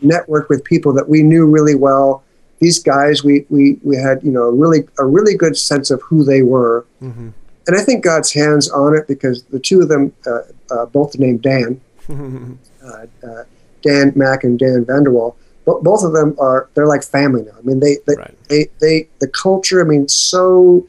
network 0.00 0.48
with 0.48 0.62
people 0.64 0.92
that 0.92 1.08
we 1.08 1.22
knew 1.22 1.44
really 1.46 1.74
well. 1.74 2.22
These 2.58 2.78
guys, 2.82 3.22
we 3.22 3.44
we 3.50 3.78
we 3.82 3.96
had 3.96 4.22
you 4.22 4.30
know 4.32 4.44
a 4.44 4.52
really 4.52 4.84
a 4.98 5.04
really 5.04 5.34
good 5.36 5.56
sense 5.56 5.90
of 5.90 6.00
who 6.02 6.24
they 6.24 6.42
were, 6.42 6.86
Mhm. 7.02 7.32
and 7.66 7.76
I 7.76 7.82
think 7.82 8.02
God's 8.04 8.32
hands 8.32 8.70
on 8.70 8.94
it 8.96 9.06
because 9.06 9.42
the 9.50 9.58
two 9.58 9.80
of 9.82 9.88
them, 9.88 10.12
uh, 10.26 10.40
uh, 10.70 10.86
both 10.86 11.18
named 11.18 11.42
Dan, 11.42 11.80
uh, 12.10 13.06
uh, 13.26 13.42
Dan 13.82 14.12
Mack 14.16 14.44
and 14.44 14.58
Dan 14.58 14.84
Vanderwall. 14.84 15.34
But 15.66 15.82
both 15.82 16.04
of 16.04 16.12
them 16.12 16.34
are 16.38 16.68
they're 16.74 16.86
like 16.86 17.02
family 17.02 17.42
now. 17.42 17.56
I 17.58 17.62
mean, 17.62 17.80
they 17.80 17.98
they, 18.06 18.14
Right. 18.16 18.34
they, 18.48 18.68
they 18.80 19.08
the 19.18 19.28
culture. 19.28 19.80
I 19.80 19.84
mean, 19.84 20.06
so 20.08 20.86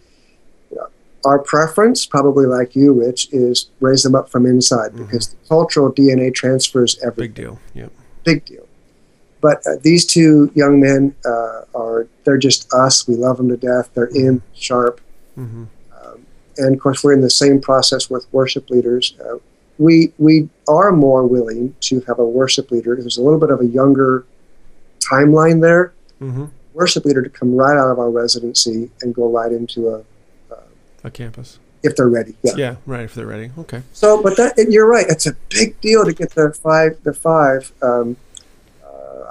uh, 0.80 0.86
our 1.26 1.40
preference, 1.40 2.06
probably 2.06 2.46
like 2.46 2.76
you, 2.76 2.94
Rich, 2.94 3.30
is 3.32 3.70
raise 3.82 4.04
them 4.04 4.14
up 4.16 4.30
from 4.30 4.46
inside 4.46 4.96
because 4.96 5.30
the 5.30 5.36
cultural 5.50 5.92
DNA 5.92 6.32
transfers 6.34 6.98
everything. 7.04 7.34
Big 7.34 7.34
deal. 7.34 7.60
Yep. 7.74 7.92
Big 8.24 8.46
deal. 8.46 8.67
But 9.42 9.58
uh, 9.68 9.78
these 9.82 10.06
two 10.06 10.52
young 10.56 10.80
men 10.80 11.16
uh, 11.26 11.62
are 11.76 12.08
they're 12.24 12.38
just 12.38 12.74
us. 12.74 13.08
We 13.08 13.16
love 13.16 13.38
them 13.38 13.50
to 13.50 13.58
death. 13.58 13.90
They're 13.94 14.06
in 14.14 14.42
sharp 14.54 15.02
hmm 15.36 15.66
and 16.60 16.74
of 16.74 16.82
course 16.82 17.04
we're 17.04 17.14
in 17.14 17.22
the 17.22 17.30
same 17.30 17.62
process 17.62 18.10
with 18.10 18.26
worship 18.32 18.70
leaders. 18.72 19.14
Uh, 19.24 19.38
we 19.78 20.12
we 20.18 20.50
are 20.68 20.92
more 20.92 21.24
willing 21.28 21.76
to 21.82 22.02
have 22.08 22.18
a 22.18 22.26
worship 22.26 22.72
leader. 22.72 22.96
There's 22.96 23.18
a 23.18 23.22
little 23.22 23.40
bit 23.40 23.52
of 23.52 23.62
a 23.62 23.66
younger 23.66 24.26
timeline 25.00 25.62
there. 25.62 25.94
hmm 26.20 26.46
Worship 26.74 27.06
leader 27.06 27.22
to 27.24 27.30
come 27.30 27.56
right 27.56 27.78
out 27.78 27.92
of 27.92 27.98
our 28.00 28.10
residency 28.10 28.90
and 29.02 29.14
go 29.14 29.30
right 29.30 29.52
into 29.52 29.90
a 29.90 30.04
A 31.04 31.12
campus. 31.12 31.60
if 31.84 31.96
they're 31.96 32.10
ready. 32.10 32.36
Yeah. 32.44 32.54
Yeah. 32.58 32.76
Right. 32.86 33.04
If 33.04 33.14
they're 33.16 33.26
ready. 33.28 33.52
Okay. 33.58 33.82
So, 33.94 34.22
but 34.22 34.36
that 34.38 34.58
and 34.58 34.74
you're 34.74 34.88
right. 34.88 35.06
It's 35.08 35.26
a 35.28 35.34
big 35.50 35.80
deal 35.82 36.06
to 36.06 36.14
get 36.14 36.32
the 36.36 36.54
five. 36.54 36.98
The 37.04 37.14
five. 37.14 37.72
Um, 37.82 38.18
uh, 38.18 38.27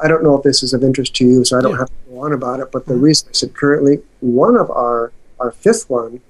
I 0.03 0.09
don't 0.09 0.23
know 0.23 0.37
if 0.37 0.43
this 0.43 0.63
is 0.63 0.73
of 0.75 0.83
interest 0.85 1.15
to 1.17 1.25
you, 1.27 1.45
so 1.45 1.59
I 1.59 1.63
don't 1.63 1.73
Yeah. 1.73 1.79
have 1.79 1.89
to 1.89 1.95
go 2.11 2.21
on 2.21 2.33
about 2.33 2.61
it. 2.61 2.69
But 2.73 2.87
the 2.87 2.95
Mhm. 2.95 3.03
reason 3.03 3.29
I 3.31 3.33
said 3.33 3.55
currently, 3.55 4.03
one 4.21 4.57
of 4.57 4.71
our 4.71 5.13
our 5.39 5.51
fifth 5.51 5.91
one, 5.91 6.21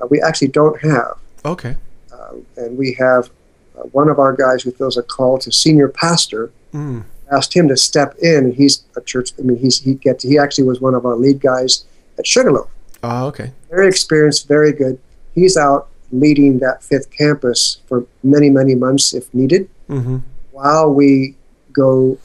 uh, 0.00 0.06
we 0.08 0.20
actually 0.20 0.48
don't 0.48 0.80
have. 0.80 1.16
Okay. 1.44 1.76
uh, 2.12 2.34
and 2.56 2.78
we 2.78 2.92
have 2.98 3.30
uh, 3.78 3.82
one 3.92 4.08
of 4.08 4.18
our 4.18 4.32
guys 4.32 4.62
who 4.62 4.70
feels 4.70 4.96
a 4.96 5.02
call 5.02 5.36
to 5.38 5.52
senior 5.52 5.86
pastor 5.88 6.50
Mm. 6.72 7.02
asked 7.30 7.52
him 7.54 7.68
to 7.68 7.76
step 7.76 8.16
in 8.20 8.44
and 8.46 8.54
he's 8.54 8.82
a 8.96 9.00
church 9.02 9.32
i 9.38 9.42
mean 9.42 9.58
he's 9.58 9.80
he 9.80 9.94
gets 9.94 10.24
he 10.24 10.38
actually 10.38 10.64
was 10.64 10.80
one 10.80 10.94
of 10.94 11.04
our 11.04 11.14
lead 11.16 11.40
guys 11.40 11.84
at 12.18 12.26
sugarloaf 12.26 12.68
Oh, 13.04 13.26
okay. 13.26 13.52
very 13.70 13.86
experienced 13.88 14.48
very 14.48 14.72
good 14.72 14.98
he's 15.34 15.56
out 15.56 15.88
leading 16.10 16.58
that 16.60 16.82
fifth 16.82 17.10
campus 17.10 17.78
for 17.88 18.06
many 18.22 18.48
many 18.50 18.74
months 18.74 19.12
if 19.12 19.32
needed 19.34 19.68
hmm 19.88 20.16
while 20.52 20.88
we 20.92 21.34
go 21.72 22.16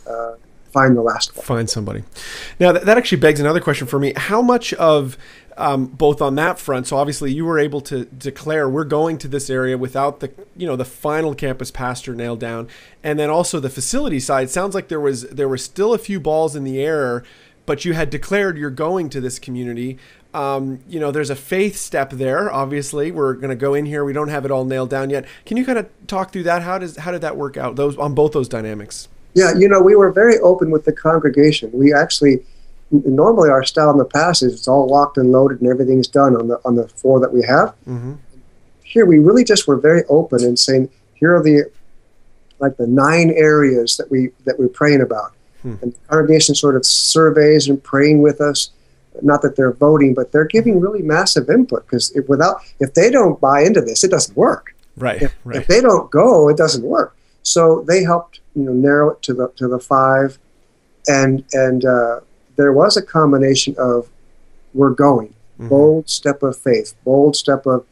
find 0.71 0.95
the 0.95 1.01
last 1.01 1.36
one 1.36 1.45
Find 1.45 1.69
somebody. 1.69 2.03
Now 2.60 2.71
that, 2.71 2.97
actually 2.97 3.19
begs 3.19 3.39
another 3.39 3.60
question 3.60 3.88
for 3.88 3.99
me. 3.99 4.13
How 4.15 4.41
much 4.41 4.73
of 4.75 5.17
um, 5.57 5.88
both 5.88 6.21
on 6.21 6.36
that 6.36 6.60
front. 6.60 6.88
So 6.88 6.97
obviously, 6.97 7.31
you 7.31 7.45
were 7.45 7.60
able 7.60 7.81
to 7.81 8.05
declare 8.05 8.69
we're 8.69 8.84
going 8.84 9.17
to 9.19 9.27
this 9.27 9.49
area 9.49 9.77
without 9.77 10.19
the 10.19 10.31
you 10.55 10.67
know 10.67 10.75
the 10.75 10.86
final 10.86 11.36
campus 11.36 11.71
pastor 11.71 12.15
nailed 12.15 12.39
down, 12.39 12.67
and 13.03 13.19
then 13.19 13.29
also 13.29 13.60
the 13.60 13.69
facility 13.69 14.19
side. 14.19 14.49
Sounds 14.49 14.73
like 14.75 14.88
there 14.88 14.99
was 14.99 15.23
there 15.29 15.47
were 15.47 15.57
still 15.57 15.93
a 15.93 15.97
few 15.97 16.19
balls 16.19 16.55
in 16.55 16.63
the 16.63 16.81
air, 16.81 17.23
but 17.65 17.86
you 17.86 17.93
had 17.93 18.10
declared 18.10 18.57
you're 18.57 18.69
going 18.69 19.10
to 19.10 19.21
this 19.21 19.39
community. 19.39 19.97
Um, 20.34 20.79
you 20.88 20.99
know, 20.99 21.12
there's 21.12 21.29
a 21.29 21.36
faith 21.36 21.75
step 21.75 22.12
there. 22.12 22.51
Obviously, 22.51 23.12
we're 23.12 23.34
going 23.34 23.49
to 23.49 23.55
go 23.55 23.73
in 23.73 23.86
here. 23.86 24.05
We 24.05 24.13
don't 24.13 24.29
have 24.29 24.45
it 24.45 24.51
all 24.51 24.63
nailed 24.63 24.89
down 24.89 25.10
yet. 25.10 25.25
Can 25.45 25.57
you 25.57 25.65
kind 25.65 25.77
of 25.77 25.89
talk 26.07 26.31
through 26.31 26.43
that? 26.43 26.62
How 26.62 26.77
does 26.77 26.97
how 26.97 27.12
did 27.12 27.21
that 27.21 27.36
work 27.36 27.57
out? 27.57 27.75
Those 27.75 27.97
on 27.97 28.15
both 28.15 28.31
those 28.31 28.47
dynamics. 28.47 29.10
Yeah, 29.33 29.53
you 29.57 29.67
know, 29.67 29.81
we 29.81 29.95
were 29.95 30.11
very 30.11 30.37
open 30.39 30.71
with 30.71 30.85
the 30.85 30.91
congregation. 30.91 31.71
We 31.73 31.93
actually 31.93 32.43
normally 32.91 33.49
our 33.49 33.63
style 33.63 33.89
in 33.91 33.97
the 33.97 34.05
past 34.05 34.43
is 34.43 34.53
it's 34.53 34.67
all 34.67 34.85
locked 34.87 35.17
and 35.17 35.31
loaded 35.31 35.61
and 35.61 35.69
everything's 35.69 36.07
done 36.07 36.35
on 36.35 36.49
the 36.49 36.59
on 36.65 36.75
the 36.75 36.87
floor 36.87 37.19
that 37.21 37.31
we 37.31 37.41
have. 37.43 37.69
Mm-hmm. 37.87 38.13
Here 38.83 39.05
we 39.05 39.19
really 39.19 39.45
just 39.45 39.67
were 39.67 39.77
very 39.77 40.03
open 40.09 40.43
and 40.43 40.59
saying 40.59 40.89
here 41.13 41.35
are 41.35 41.41
the 41.41 41.71
like 42.59 42.77
the 42.77 42.87
nine 42.87 43.31
areas 43.31 43.97
that 43.97 44.11
we 44.11 44.31
that 44.45 44.59
we're 44.59 44.67
praying 44.67 45.01
about, 45.01 45.33
Hmm. 45.61 45.75
and 45.81 45.93
the 45.93 45.99
congregation 46.09 46.55
sort 46.55 46.75
of 46.75 46.85
surveys 46.85 47.69
and 47.69 47.81
praying 47.83 48.21
with 48.21 48.41
us. 48.41 48.71
Not 49.21 49.41
that 49.41 49.55
they're 49.55 49.73
voting, 49.73 50.13
but 50.13 50.31
they're 50.31 50.45
giving 50.45 50.79
really 50.79 51.01
massive 51.01 51.49
input 51.49 51.85
because 51.85 52.11
if, 52.11 52.27
without 52.29 52.61
if 52.79 52.93
they 52.93 53.09
don't 53.09 53.39
buy 53.39 53.61
into 53.61 53.81
this, 53.81 54.03
it 54.03 54.11
doesn't 54.11 54.35
work. 54.35 54.75
Right. 54.97 55.21
If, 55.21 55.35
right. 55.43 55.57
if 55.57 55.67
they 55.67 55.81
don't 55.81 56.09
go, 56.11 56.49
it 56.49 56.57
doesn't 56.57 56.83
work. 56.83 57.15
So 57.43 57.83
they 57.87 58.03
helped, 58.03 58.40
you 58.55 58.63
know, 58.63 58.73
narrow 58.73 59.11
it 59.11 59.21
to 59.23 59.33
the 59.33 59.47
to 59.57 59.67
the 59.67 59.79
five, 59.79 60.37
and 61.07 61.43
and 61.53 61.85
uh, 61.85 62.19
there 62.55 62.73
was 62.73 62.97
a 62.97 63.01
combination 63.01 63.75
of 63.77 64.09
we're 64.73 64.91
going, 64.91 65.33
Mhm. 65.59 65.69
bold 65.69 66.09
step 66.09 66.43
of 66.43 66.57
faith, 66.57 66.95
bold 67.05 67.35
step 67.35 67.65
of 67.65 67.85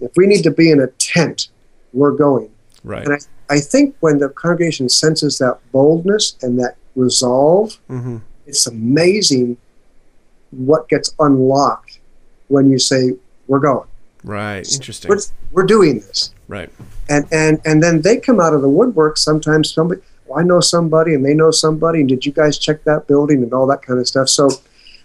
if 0.00 0.10
we 0.16 0.26
need 0.26 0.42
to 0.42 0.50
be 0.50 0.70
in 0.70 0.80
a 0.80 0.86
tent, 0.98 1.48
we're 1.92 2.12
going. 2.12 2.50
Right. 2.82 3.04
And 3.04 3.14
I, 3.14 3.54
I 3.56 3.60
think 3.60 3.94
when 4.00 4.18
the 4.18 4.28
congregation 4.28 4.88
senses 4.88 5.38
that 5.38 5.58
boldness 5.72 6.36
and 6.42 6.58
that 6.60 6.76
resolve, 6.96 7.78
Mm-hmm. 7.90 8.18
it's 8.46 8.66
amazing 8.66 9.56
what 10.50 10.88
gets 10.88 11.14
unlocked 11.18 11.98
when 12.48 12.70
you 12.70 12.78
say 12.78 13.12
we're 13.48 13.58
going. 13.60 13.88
Right. 14.24 14.66
Interesting. 14.72 15.10
We're, 15.10 15.20
we're 15.52 15.66
doing 15.66 16.00
this. 16.00 16.32
Right. 16.48 16.70
and 17.08 17.26
and 17.30 17.60
and 17.64 17.82
then 17.82 18.00
they 18.02 18.18
come 18.18 18.40
out 18.40 18.52
of 18.54 18.60
the 18.62 18.68
woodwork 18.68 19.16
sometimes 19.16 19.72
somebody 19.72 20.00
well, 20.26 20.38
i 20.40 20.42
know 20.42 20.60
somebody 20.60 21.14
and 21.14 21.24
they 21.24 21.32
know 21.34 21.50
somebody 21.50 22.00
and 22.00 22.08
did 22.08 22.24
you 22.26 22.32
guys 22.32 22.58
check 22.58 22.84
that 22.84 23.06
building 23.06 23.42
and 23.42 23.52
all 23.54 23.66
that 23.66 23.80
kind 23.82 23.98
of 23.98 24.06
stuff 24.06 24.28
so 24.28 24.50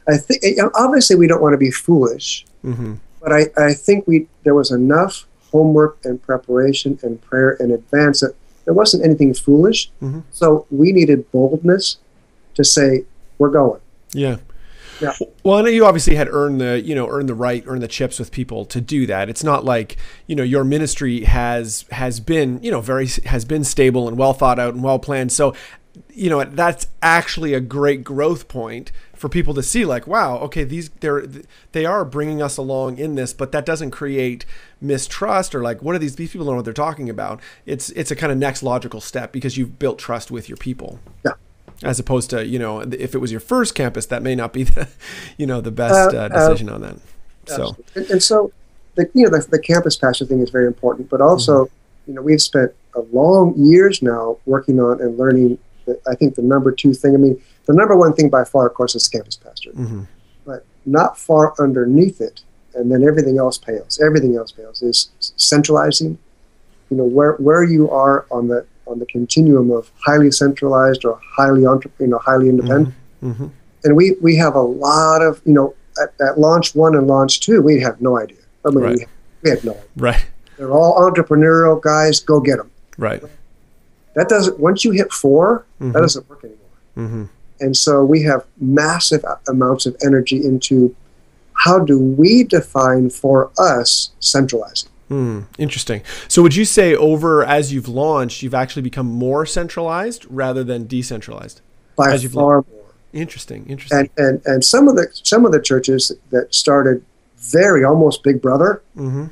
i 0.07 0.17
think 0.17 0.41
obviously 0.75 1.15
we 1.15 1.27
don't 1.27 1.41
want 1.41 1.53
to 1.53 1.57
be 1.57 1.71
foolish 1.71 2.45
Mm-hmm. 2.65 2.95
but 3.21 3.31
i 3.31 3.41
i 3.57 3.73
think 3.73 4.05
we 4.05 4.27
there 4.43 4.53
was 4.53 4.69
enough 4.71 5.25
homework 5.51 5.97
and 6.03 6.21
preparation 6.21 6.99
and 7.03 7.21
prayer 7.21 7.51
in 7.53 7.71
advance 7.71 8.19
that 8.19 8.33
there 8.65 8.73
wasn't 8.73 9.01
anything 9.05 9.33
foolish 9.33 9.89
Mhm. 10.01 10.23
so 10.31 10.65
we 10.71 10.91
needed 10.91 11.29
boldness 11.31 11.97
to 12.55 12.63
say 12.65 13.05
we're 13.37 13.49
going 13.61 13.79
Yeah. 14.13 14.37
Yeah. 15.01 15.13
Well, 15.43 15.57
I 15.57 15.61
know 15.61 15.69
you 15.69 15.85
obviously 15.85 16.15
had 16.15 16.27
earned 16.29 16.59
the, 16.59 16.81
you 16.81 16.93
know, 16.95 17.07
earned 17.07 17.29
the 17.29 17.33
right, 17.35 17.63
earned 17.65 17.81
the 17.81 17.87
chips 17.87 18.19
with 18.19 18.31
people 18.31 18.65
to 18.65 18.81
do 18.81 19.05
that. 19.07 19.29
It's 19.29 19.43
not 19.43 19.63
like, 19.65 19.97
you 20.27 20.35
know, 20.35 20.43
your 20.43 20.63
ministry 20.63 21.21
has 21.21 21.85
has 21.91 22.19
been, 22.19 22.61
you 22.61 22.71
know, 22.71 22.81
very 22.81 23.07
has 23.25 23.45
been 23.45 23.63
stable 23.63 24.07
and 24.07 24.17
well 24.17 24.33
thought 24.33 24.59
out 24.59 24.73
and 24.73 24.83
well 24.83 24.99
planned. 24.99 25.31
So, 25.31 25.53
you 26.13 26.29
know, 26.29 26.43
that's 26.43 26.87
actually 27.01 27.53
a 27.53 27.59
great 27.59 28.03
growth 28.03 28.47
point 28.47 28.91
for 29.15 29.27
people 29.27 29.53
to 29.53 29.63
see 29.63 29.85
like, 29.85 30.07
wow, 30.07 30.37
okay, 30.37 30.63
these 30.63 30.89
they're 31.01 31.25
they 31.71 31.85
are 31.85 32.05
bringing 32.05 32.41
us 32.41 32.57
along 32.57 32.97
in 32.97 33.15
this, 33.15 33.33
but 33.33 33.51
that 33.51 33.65
doesn't 33.65 33.91
create 33.91 34.45
mistrust 34.81 35.53
or 35.53 35.61
like 35.61 35.81
what 35.81 35.95
are 35.95 35.99
these 35.99 36.15
these 36.15 36.31
people 36.31 36.45
don't 36.45 36.53
know 36.53 36.57
what 36.57 36.65
they're 36.65 36.73
talking 36.73 37.09
about. 37.09 37.41
It's 37.65 37.89
it's 37.91 38.11
a 38.11 38.15
kind 38.15 38.31
of 38.31 38.37
next 38.37 38.63
logical 38.63 39.01
step 39.01 39.31
because 39.31 39.57
you've 39.57 39.77
built 39.79 39.99
trust 39.99 40.31
with 40.31 40.47
your 40.47 40.57
people 40.57 40.99
Yeah. 41.25 41.33
As 41.83 41.99
opposed 41.99 42.29
to 42.29 42.45
you 42.45 42.59
know 42.59 42.79
if 42.81 43.15
it 43.15 43.19
was 43.19 43.31
your 43.31 43.39
first 43.39 43.75
campus 43.75 44.05
that 44.07 44.21
may 44.21 44.35
not 44.35 44.53
be 44.53 44.63
the 44.63 44.87
you 45.37 45.45
know 45.45 45.61
the 45.61 45.71
best 45.71 46.13
Uh, 46.13 46.17
uh, 46.17 46.21
uh, 46.21 46.27
decision 46.27 46.69
on 46.69 46.81
that. 46.81 46.97
so. 47.45 47.75
And, 47.95 48.09
and 48.11 48.23
so 48.23 48.51
the 48.95 49.09
you 49.13 49.23
know 49.23 49.37
the, 49.37 49.45
the 49.49 49.59
campus 49.59 49.95
pastor 49.95 50.25
thing 50.25 50.39
is 50.39 50.49
very 50.49 50.67
important 50.67 51.09
but 51.09 51.21
also 51.21 51.65
Mm-hmm. 51.65 51.73
you 52.11 52.13
know 52.15 52.21
we've 52.21 52.41
spent 52.41 52.71
a 52.95 53.01
long 53.11 53.53
years 53.57 54.01
now 54.01 54.37
working 54.45 54.79
on 54.79 54.99
and 55.01 55.17
learning 55.17 55.57
the, 55.85 55.99
i 56.09 56.15
think 56.15 56.35
the 56.35 56.41
number 56.41 56.71
two 56.71 56.93
thing 56.93 57.13
i 57.13 57.17
mean 57.17 57.41
the 57.65 57.73
number 57.73 57.95
one 57.95 58.13
thing 58.13 58.29
by 58.29 58.43
far 58.43 58.67
of 58.67 58.73
course 58.73 58.95
is 58.95 59.07
campus 59.07 59.35
pastor 59.35 59.71
mhm. 59.71 60.07
but 60.45 60.65
not 60.85 61.17
far 61.17 61.53
underneath 61.59 62.19
it 62.19 62.41
and 62.75 62.91
then 62.91 63.03
everything 63.03 63.37
else 63.37 63.57
pales 63.57 63.99
everything 63.99 64.35
else 64.35 64.51
pales 64.51 64.81
is 64.81 65.09
centralizing. 65.37 66.17
You 66.89 66.97
know 66.97 67.03
where 67.03 67.33
where 67.33 67.63
you 67.63 67.89
are 67.91 68.25
on 68.31 68.47
the 68.47 68.65
on 68.89 68.99
the 68.99 69.05
continuum 69.05 69.71
of 69.71 69.91
highly 70.05 70.31
centralized 70.31 71.05
or 71.05 71.19
highly 71.37 71.65
entre- 71.65 71.91
you 71.99 72.07
know 72.07 72.17
highly 72.19 72.49
independent. 72.49 72.93
Mhm. 73.23 73.49
and 73.83 73.95
we 73.95 74.15
we 74.21 74.35
have 74.37 74.55
a 74.55 74.61
lot 74.61 75.21
of 75.21 75.41
you 75.45 75.53
know 75.53 75.73
at, 76.01 76.13
at 76.27 76.39
launch 76.39 76.73
one 76.75 76.95
and 76.95 77.07
launch 77.07 77.39
two 77.41 77.61
we 77.61 77.79
have 77.79 78.01
no 78.01 78.17
idea. 78.17 78.37
I 78.65 78.69
mean 78.69 78.83
Right. 78.83 78.97
we, 78.97 79.05
we 79.43 79.49
had 79.49 79.63
no 79.63 79.71
idea. 79.71 79.83
Right. 79.97 80.25
They're 80.57 80.71
all 80.71 80.93
entrepreneurial 81.05 81.81
guys 81.81 82.19
go 82.19 82.39
get 82.39 82.57
them 82.57 82.71
right. 82.97 83.21
That 84.15 84.27
doesn't 84.27 84.59
once 84.59 84.83
you 84.83 84.91
hit 84.91 85.11
4 85.13 85.65
Mhm. 85.81 85.93
that 85.93 86.01
doesn't 86.01 86.29
work 86.29 86.43
anymore. 86.43 86.77
Hmm 86.95 87.23
and 87.61 87.75
so 87.75 88.05
we 88.05 88.23
have 88.23 88.45
massive 88.61 89.23
amounts 89.49 89.85
of 89.85 89.93
energy 90.01 90.37
into 90.45 90.95
how 91.65 91.77
do 91.77 91.99
we 91.99 92.45
define 92.45 93.09
for 93.09 93.51
us 93.57 94.11
centralizing 94.21 94.89
Hmm. 95.09 95.41
Interesting. 95.57 96.01
So, 96.27 96.41
would 96.43 96.55
you 96.55 96.65
say 96.65 96.95
over 96.95 97.43
as 97.43 97.73
you've 97.73 97.87
launched, 97.89 98.41
you've 98.43 98.53
actually 98.53 98.83
become 98.83 99.07
more 99.07 99.45
centralized 99.45 100.25
rather 100.29 100.63
than 100.63 100.87
decentralized? 100.87 101.61
by 101.95 102.13
As 102.13 102.23
you've 102.23 102.31
far 102.33 102.63
more 102.71 102.83
Interesting. 103.11 103.65
Interesting. 103.67 103.99
and, 103.99 104.09
and 104.17 104.41
and 104.45 104.63
some 104.63 104.87
of 104.87 104.95
the 104.95 105.07
some 105.11 105.45
of 105.45 105.51
the 105.51 105.59
churches 105.61 106.11
that 106.29 106.53
started 106.53 107.03
very 107.37 107.83
almost 107.83 108.21
big 108.23 108.41
brother 108.41 108.81
hmm 108.95 109.25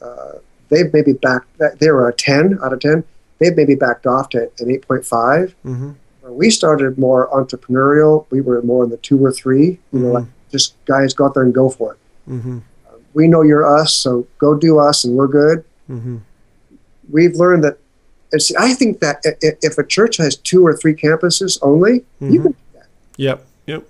uh, 0.00 0.32
they've 0.68 0.92
maybe 0.92 1.12
backed 1.14 1.48
they 1.80 1.90
were 1.90 2.08
a 2.08 2.12
10 2.12 2.58
out 2.62 2.72
of 2.72 2.78
10 2.80 3.02
they've 3.40 3.56
maybe 3.56 3.74
backed 3.74 4.06
off 4.06 4.28
to 4.30 4.42
an 4.60 4.68
8.5 4.68 5.52
hmm 5.64 5.90
When 6.22 6.36
we 6.36 6.50
started 6.50 6.96
more 6.98 7.28
entrepreneurial 7.30 8.26
we 8.30 8.40
were 8.40 8.62
more 8.62 8.84
in 8.84 8.90
the 8.90 8.98
two 8.98 9.22
or 9.24 9.32
three 9.32 9.78
you 9.92 9.98
know 10.00 10.08
Mhm. 10.10 10.14
like 10.14 10.24
just 10.52 10.74
guys 10.84 11.12
go 11.14 11.24
out 11.26 11.34
there 11.34 11.42
and 11.42 11.52
go 11.54 11.68
for 11.68 11.94
it 11.94 11.98
hmm 12.26 12.58
we 13.18 13.26
know 13.32 13.42
you're 13.42 13.66
us 13.80 13.90
so 14.04 14.10
go 14.44 14.50
do 14.54 14.72
us 14.88 14.98
and 15.04 15.12
we're 15.18 15.32
good 15.42 15.58
hmm 15.88 16.16
we've 17.10 17.36
learned 17.42 17.62
that 17.64 17.76
see, 18.44 18.54
i 18.58 18.70
think 18.80 19.00
that 19.04 19.16
if 19.68 19.74
a 19.78 19.86
church 19.96 20.14
has 20.24 20.32
two 20.50 20.62
or 20.68 20.72
three 20.80 20.94
campuses 20.94 21.58
only 21.70 21.94
you 22.20 22.40
Mhm. 22.40 22.42
can 22.44 22.54
Yep. 23.26 23.38
Yep. 23.66 23.82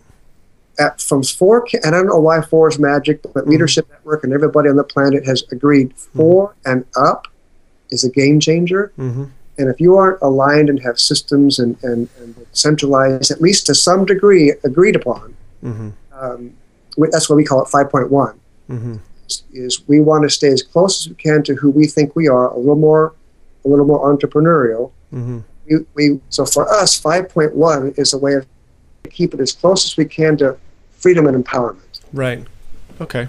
at 0.85 0.93
from 1.09 1.21
four 1.41 1.57
and 1.85 1.91
i 1.95 1.99
don't 1.99 2.07
know 2.14 2.25
why 2.31 2.38
four 2.53 2.64
is 2.73 2.79
magic 2.79 3.17
but 3.35 3.45
Mhm. 3.45 3.49
leadership 3.53 3.85
network 3.95 4.21
and 4.25 4.33
everybody 4.38 4.69
on 4.73 4.77
the 4.83 4.88
planet 4.95 5.23
has 5.31 5.41
agreed 5.57 5.88
Mm-hmm. 5.91 6.19
4 6.19 6.55
and 6.71 6.85
up 7.09 7.21
is 7.95 8.03
a 8.05 8.12
game 8.21 8.38
changer 8.49 8.83
hmm 8.97 9.25
And 9.61 9.67
if 9.75 9.79
you 9.85 9.93
aren't 10.03 10.21
aligned 10.29 10.69
and 10.73 10.79
have 10.88 10.97
systems 11.11 11.53
and, 11.62 11.73
and, 11.88 12.01
and 12.21 12.31
centralized, 12.64 13.29
at 13.35 13.41
least 13.47 13.67
to 13.67 13.75
some 13.75 14.03
degree, 14.12 14.47
agreed 14.71 14.95
upon, 15.03 15.35
um, 16.23 16.41
that's 17.12 17.27
why 17.29 17.35
we 17.41 17.45
call 17.51 17.61
it 17.64 17.69
5.1, 17.69 18.35
hmm 18.69 18.97
is, 19.29 19.43
is 19.53 19.88
we 19.88 20.01
want 20.01 20.25
to 20.25 20.31
stay 20.31 20.49
as 20.49 20.62
close 20.62 21.07
as 21.07 21.09
we 21.11 21.14
can 21.17 21.43
to 21.45 21.55
who 21.55 21.71
we 21.71 21.87
think 21.87 22.17
we 22.17 22.29
are, 22.29 22.49
a 22.49 22.59
little 22.59 22.77
more, 22.77 23.14
a 23.64 23.69
little 23.69 23.87
more 23.87 24.12
entrepreneurial. 24.12 24.91
hmm 25.11 25.41
We, 25.67 25.77
we, 25.95 26.21
so 26.31 26.45
for 26.45 26.69
us, 26.69 27.01
5.1 27.01 27.99
is 27.99 28.12
a 28.12 28.19
way 28.19 28.35
of 28.35 28.47
keeping 29.11 29.41
it 29.41 29.43
as 29.43 29.53
close 29.53 29.87
as 29.87 29.97
we 29.97 30.05
can 30.05 30.37
to 30.38 30.57
freedom 30.93 31.27
and 31.27 31.45
empowerment. 31.45 32.01
Right. 32.12 32.45
Okay. 33.01 33.29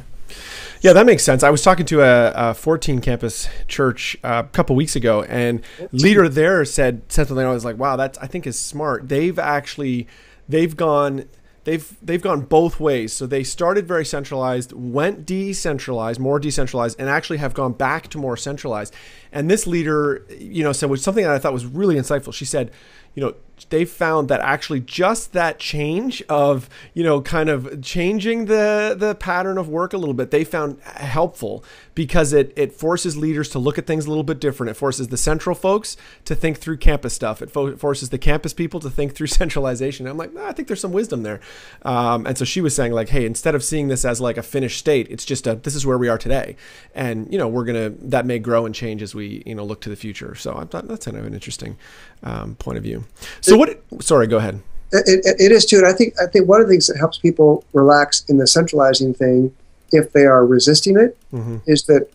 Yeah, 0.82 0.94
that 0.94 1.06
makes 1.06 1.24
sense. 1.24 1.44
I 1.44 1.50
was 1.50 1.62
talking 1.62 1.86
to 1.88 2.02
a, 2.02 2.32
a 2.52 2.54
14 2.54 3.02
campus 3.02 3.50
church 3.68 4.16
uh, 4.24 4.44
a 4.46 4.50
couple 4.50 4.78
weeks 4.78 4.96
ago, 4.96 5.24
and 5.24 5.62
leader 5.92 6.30
there 6.30 6.64
said 6.64 7.02
said 7.10 7.28
something. 7.28 7.46
I 7.46 7.52
was 7.52 7.66
like, 7.66 7.78
"Wow, 7.78 7.98
that's 7.98 8.18
I 8.20 8.28
think 8.28 8.48
is 8.48 8.58
smart." 8.58 9.10
They've 9.10 9.38
actually 9.38 10.08
they've 10.48 10.78
gone 10.78 11.26
they've 11.70 11.98
they've 12.02 12.22
gone 12.22 12.42
both 12.42 12.80
ways. 12.80 13.14
So 13.14 13.28
they 13.28 13.44
started 13.44 13.88
very 13.88 14.04
centralized, 14.04 14.74
went 14.74 15.24
decentralized, 15.26 16.20
more 16.20 16.40
decentralized, 16.40 17.00
and 17.00 17.08
actually 17.08 17.38
have 17.38 17.54
gone 17.54 17.74
back 17.74 18.08
to 18.10 18.18
more 18.18 18.36
centralized. 18.36 18.94
And 19.32 19.52
this 19.52 19.68
leader, 19.68 20.26
you 20.40 20.64
know, 20.64 20.72
said 20.72 20.90
was 20.90 21.04
something 21.04 21.24
that 21.24 21.34
I 21.34 21.38
thought 21.38 21.54
was 21.54 21.68
really 21.68 21.96
insightful. 21.96 22.34
She 22.34 22.46
said, 22.46 22.72
you 23.14 23.22
know, 23.24 23.36
they 23.70 23.86
found 23.86 24.30
that 24.30 24.40
actually 24.42 24.80
just 24.80 25.34
that 25.34 25.60
change 25.60 26.22
of 26.30 26.70
you 26.94 27.04
know 27.04 27.22
kind 27.22 27.50
of 27.50 27.82
changing 27.82 28.46
the 28.46 28.96
the 28.98 29.16
pattern 29.16 29.58
of 29.58 29.68
work 29.68 29.94
a 29.94 29.98
little 29.98 30.14
bit 30.14 30.32
they 30.32 30.44
found 30.44 30.80
helpful 30.84 31.64
because 32.00 32.32
it 32.32 32.54
it 32.56 32.72
forces 32.72 33.18
leaders 33.18 33.50
to 33.50 33.60
look 33.60 33.78
at 33.78 33.86
things 33.86 34.06
a 34.06 34.10
little 34.10 34.24
bit 34.24 34.40
different. 34.40 34.70
It 34.70 34.76
forces 34.76 35.10
the 35.10 35.18
central 35.18 35.54
folks 35.54 35.98
to 36.24 36.34
think 36.34 36.58
through 36.58 36.78
campus 36.78 37.14
stuff. 37.14 37.42
It 37.42 37.52
fo- 37.52 37.76
forces 37.76 38.10
the 38.10 38.18
campus 38.18 38.54
people 38.54 38.80
to 38.80 38.90
think 38.90 39.16
through 39.16 39.28
centralization. 39.42 40.08
I'm 40.08 40.16
like 40.16 40.34
i 40.38 40.54
think 40.54 40.70
there's 40.70 40.80
some 40.80 40.94
wisdom 40.94 41.24
there. 41.24 41.42
Um, 41.82 42.26
and 42.26 42.38
so 42.38 42.46
she 42.46 42.62
was 42.62 42.74
saying 42.74 42.94
like 42.94 43.10
hey 43.10 43.26
instead 43.26 43.54
of 43.54 43.66
seeing 43.66 43.90
this 43.90 44.06
as 44.06 44.22
like 44.22 44.38
a 44.38 44.44
finished 44.44 44.80
state 44.80 45.08
it's 45.10 45.26
just 45.26 45.46
a 45.46 45.56
this 45.56 45.76
is 45.76 45.86
where 45.86 45.98
we 45.98 46.08
are 46.08 46.18
today. 46.18 46.56
And 46.96 47.30
you 47.34 47.38
know 47.38 47.50
we're 47.50 47.66
gonna 47.66 47.90
that 47.90 48.26
may 48.26 48.40
grow 48.40 48.66
and 48.66 48.74
change 48.74 49.02
as 49.02 49.14
we 49.14 49.44
you 49.46 49.54
know 49.54 49.66
look 49.66 49.82
to 49.82 49.90
the 49.90 49.98
future. 49.98 50.36
So 50.36 50.56
i 50.56 50.64
thought 50.64 50.88
that's 50.88 51.04
kind 51.04 51.18
of 51.18 51.26
an 51.26 51.34
interesting 51.34 51.78
um, 52.24 52.56
point 52.56 52.78
of 52.78 52.84
view 52.84 53.04
so 53.42 53.58
what? 53.58 53.82
Sorry, 54.02 54.28
go 54.28 54.38
ahead. 54.38 54.62
It, 54.92 55.26
it, 55.26 55.36
it 55.40 55.52
is 55.52 55.66
too, 55.66 55.78
and 55.78 55.86
I 55.86 55.94
think 55.94 56.16
I 56.22 56.26
think 56.26 56.48
one 56.48 56.62
of 56.62 56.68
the 56.68 56.74
things 56.74 56.88
that 56.88 56.98
helps 56.98 57.18
people 57.18 57.64
relax 57.74 58.24
in 58.28 58.38
the 58.38 58.48
centralizing 58.48 59.14
thing, 59.14 59.56
if 59.92 60.12
they 60.14 60.26
are 60.26 60.46
resisting 60.46 60.98
it, 60.98 61.18
mm-hmm. 61.32 61.58
is 61.68 61.84
that 61.84 62.10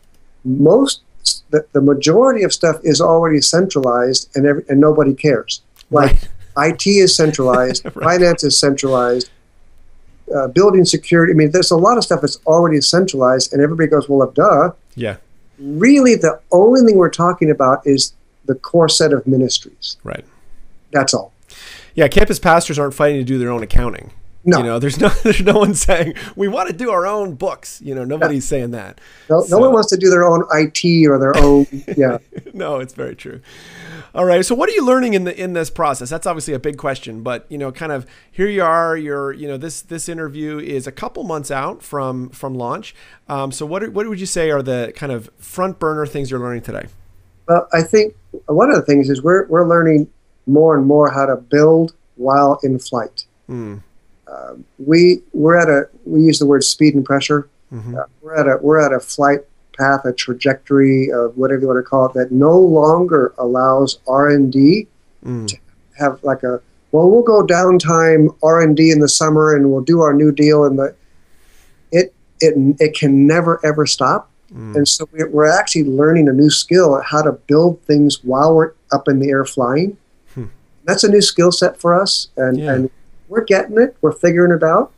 most 0.44 1.02
the, 1.50 1.64
the 1.72 1.80
majority 1.80 2.42
of 2.42 2.52
stuff 2.52 2.76
is 2.82 3.00
already 3.00 3.40
centralized 3.40 4.30
and 4.36 4.46
every, 4.46 4.64
and 4.68 4.80
nobody 4.80 5.14
cares. 5.14 5.62
Like 5.90 6.28
right. 6.56 6.70
IT 6.70 6.86
is 6.86 7.14
centralized, 7.14 7.84
right. 7.94 7.94
finance 7.94 8.42
is 8.42 8.58
centralized, 8.58 9.30
uh, 10.34 10.48
building 10.48 10.84
security. 10.84 11.32
I 11.32 11.36
mean, 11.36 11.52
there's 11.52 11.70
a 11.70 11.76
lot 11.76 11.96
of 11.96 12.04
stuff 12.04 12.22
that's 12.22 12.38
already 12.46 12.80
centralized, 12.80 13.52
and 13.52 13.62
everybody 13.62 13.88
goes, 13.88 14.08
"Well, 14.08 14.30
duh." 14.30 14.72
Yeah. 14.96 15.16
Really, 15.58 16.16
the 16.16 16.40
only 16.50 16.80
thing 16.80 16.96
we're 16.96 17.08
talking 17.08 17.50
about 17.50 17.86
is 17.86 18.14
the 18.46 18.54
core 18.54 18.88
set 18.88 19.12
of 19.12 19.26
ministries. 19.26 19.96
Right. 20.04 20.24
That's 20.92 21.14
all. 21.14 21.32
Yeah, 21.94 22.08
campus 22.08 22.38
pastors 22.38 22.78
aren't 22.78 22.94
fighting 22.94 23.18
to 23.18 23.24
do 23.24 23.38
their 23.38 23.50
own 23.50 23.62
accounting. 23.62 24.10
No. 24.46 24.58
You 24.58 24.64
know, 24.64 24.78
there's 24.78 25.00
no 25.00 25.08
there's 25.22 25.40
no 25.40 25.54
one 25.54 25.74
saying 25.74 26.14
we 26.36 26.48
want 26.48 26.68
to 26.68 26.74
do 26.74 26.90
our 26.90 27.06
own 27.06 27.34
books. 27.34 27.80
You 27.82 27.94
know, 27.94 28.04
nobody's 28.04 28.44
yeah. 28.46 28.58
saying 28.58 28.70
that. 28.72 29.00
No, 29.30 29.42
so. 29.42 29.56
no 29.56 29.62
one 29.62 29.72
wants 29.72 29.88
to 29.90 29.96
do 29.96 30.10
their 30.10 30.24
own 30.24 30.44
IT 30.52 31.08
or 31.08 31.18
their 31.18 31.36
own. 31.36 31.66
Yeah. 31.96 32.18
no, 32.52 32.80
it's 32.80 32.92
very 32.92 33.14
true. 33.14 33.40
All 34.14 34.24
right. 34.24 34.44
So, 34.44 34.54
what 34.54 34.68
are 34.68 34.72
you 34.72 34.84
learning 34.84 35.14
in 35.14 35.24
the 35.24 35.40
in 35.40 35.52
this 35.52 35.70
process? 35.70 36.10
That's 36.10 36.26
obviously 36.26 36.54
a 36.54 36.58
big 36.58 36.76
question, 36.76 37.22
but 37.22 37.46
you 37.48 37.58
know, 37.58 37.72
kind 37.72 37.92
of 37.92 38.06
here 38.30 38.48
you 38.48 38.62
are. 38.62 38.96
You're 38.96 39.32
you 39.32 39.48
know 39.48 39.56
this 39.56 39.82
this 39.82 40.08
interview 40.08 40.58
is 40.58 40.86
a 40.86 40.92
couple 40.92 41.24
months 41.24 41.50
out 41.50 41.82
from 41.82 42.30
from 42.30 42.54
launch. 42.54 42.94
Um, 43.28 43.52
so, 43.52 43.64
what 43.66 43.88
what 43.92 44.08
would 44.08 44.20
you 44.20 44.26
say 44.26 44.50
are 44.50 44.62
the 44.62 44.92
kind 44.96 45.12
of 45.12 45.30
front 45.38 45.78
burner 45.78 46.06
things 46.06 46.30
you're 46.30 46.40
learning 46.40 46.62
today? 46.62 46.86
Well, 47.46 47.68
I 47.72 47.82
think 47.82 48.14
one 48.46 48.70
of 48.70 48.76
the 48.76 48.82
things 48.82 49.10
is 49.10 49.22
we're 49.22 49.46
we're 49.46 49.68
learning 49.68 50.08
more 50.46 50.76
and 50.76 50.86
more 50.86 51.10
how 51.10 51.26
to 51.26 51.36
build 51.36 51.94
while 52.16 52.58
in 52.62 52.78
flight. 52.78 53.24
Mm. 53.48 53.82
Uh, 54.26 54.54
we 54.78 55.22
we're 55.32 55.56
at 55.56 55.68
a 55.68 55.88
we 56.04 56.22
use 56.22 56.38
the 56.38 56.46
word 56.46 56.64
speed 56.64 56.94
and 56.94 57.04
pressure. 57.04 57.48
Mm-hmm. 57.72 57.96
Uh, 57.96 58.04
we're 58.22 58.34
at 58.34 58.46
a 58.46 58.58
we're 58.60 58.80
at 58.80 58.92
a 58.92 59.00
flight 59.00 59.40
path, 59.76 60.04
a 60.04 60.12
trajectory 60.12 61.10
of 61.10 61.36
whatever 61.36 61.62
you 61.62 61.66
want 61.66 61.78
to 61.78 61.82
call 61.82 62.06
it, 62.06 62.14
that 62.14 62.32
no 62.32 62.58
longer 62.58 63.34
allows 63.38 63.98
R 64.06 64.30
and 64.30 64.52
D 64.52 64.86
mm. 65.24 65.48
to 65.48 65.56
have 65.98 66.22
like 66.22 66.42
a 66.42 66.60
well, 66.92 67.10
we'll 67.10 67.22
go 67.22 67.44
downtime 67.44 68.36
R 68.42 68.60
and 68.60 68.76
D 68.76 68.92
in 68.92 69.00
the 69.00 69.08
summer, 69.08 69.56
and 69.56 69.72
we'll 69.72 69.82
do 69.82 70.00
our 70.00 70.14
new 70.14 70.30
deal. 70.30 70.64
And 70.64 70.78
the 70.78 70.94
it 71.90 72.14
it 72.40 72.54
it 72.80 72.94
can 72.94 73.26
never 73.26 73.60
ever 73.64 73.84
stop. 73.84 74.30
Mm. 74.54 74.76
And 74.76 74.88
so 74.88 75.08
we're 75.12 75.50
actually 75.50 75.84
learning 75.84 76.28
a 76.28 76.32
new 76.32 76.50
skill 76.50 77.00
how 77.02 77.22
to 77.22 77.32
build 77.32 77.82
things 77.82 78.22
while 78.22 78.54
we're 78.54 78.72
up 78.92 79.08
in 79.08 79.18
the 79.18 79.28
air 79.28 79.44
flying 79.44 79.96
that's 80.84 81.04
a 81.04 81.08
new 81.08 81.20
skill 81.20 81.50
set 81.52 81.80
for 81.80 81.98
us, 81.98 82.28
and, 82.36 82.58
yeah. 82.58 82.72
and 82.72 82.90
we're 83.28 83.44
getting 83.44 83.78
it. 83.78 83.96
We're 84.00 84.12
figuring 84.12 84.52
it 84.52 84.62
out 84.62 84.92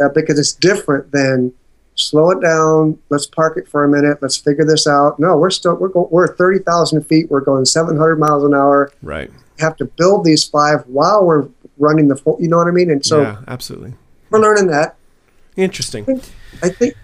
uh, 0.00 0.08
because 0.08 0.38
it's 0.38 0.52
different 0.52 1.12
than 1.12 1.52
slow 1.94 2.30
it 2.30 2.40
down. 2.40 2.98
Let's 3.10 3.26
park 3.26 3.56
it 3.56 3.68
for 3.68 3.84
a 3.84 3.88
minute. 3.88 4.18
Let's 4.22 4.36
figure 4.36 4.64
this 4.64 4.86
out. 4.86 5.18
No, 5.18 5.36
we're 5.36 5.50
still 5.50 5.74
we're 5.76 5.88
go, 5.88 6.08
we're 6.10 6.34
thirty 6.34 6.58
thousand 6.60 7.02
feet. 7.04 7.30
We're 7.30 7.40
going 7.40 7.64
seven 7.64 7.96
hundred 7.96 8.18
miles 8.18 8.44
an 8.44 8.54
hour. 8.54 8.92
Right. 9.02 9.30
We 9.30 9.62
have 9.62 9.76
to 9.78 9.84
build 9.84 10.24
these 10.24 10.44
five 10.44 10.84
while 10.86 11.24
we're 11.24 11.48
running 11.78 12.08
the 12.08 12.16
full. 12.16 12.38
You 12.40 12.48
know 12.48 12.56
what 12.56 12.68
I 12.68 12.72
mean? 12.72 12.90
And 12.90 13.04
so 13.04 13.22
yeah, 13.22 13.42
absolutely. 13.46 13.94
We're 14.30 14.40
learning 14.40 14.68
that. 14.68 14.96
Interesting. 15.56 16.02
I 16.04 16.06
think. 16.06 16.24
I 16.62 16.68
think 16.70 16.94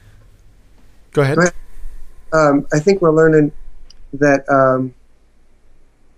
go 1.13 1.23
ahead. 1.23 1.37
Go 1.37 1.43
ahead. 1.43 1.55
Um, 2.35 2.67
I 2.73 2.81
think 2.81 3.01
we're 3.01 3.13
learning 3.13 3.53
that. 4.13 4.49
Um, 4.49 4.95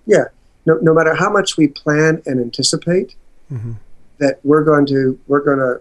yeah, 0.06 0.24
no, 0.64 0.78
no 0.80 0.94
matter 0.94 1.14
how 1.14 1.30
much 1.30 1.56
we 1.56 1.68
plan 1.68 2.22
and 2.26 2.40
anticipate, 2.40 3.14
mm-hmm. 3.52 3.72
that 4.18 4.40
we're 4.42 4.64
going 4.64 4.86
to 4.86 5.18
we're 5.26 5.40
going 5.40 5.58
to 5.58 5.80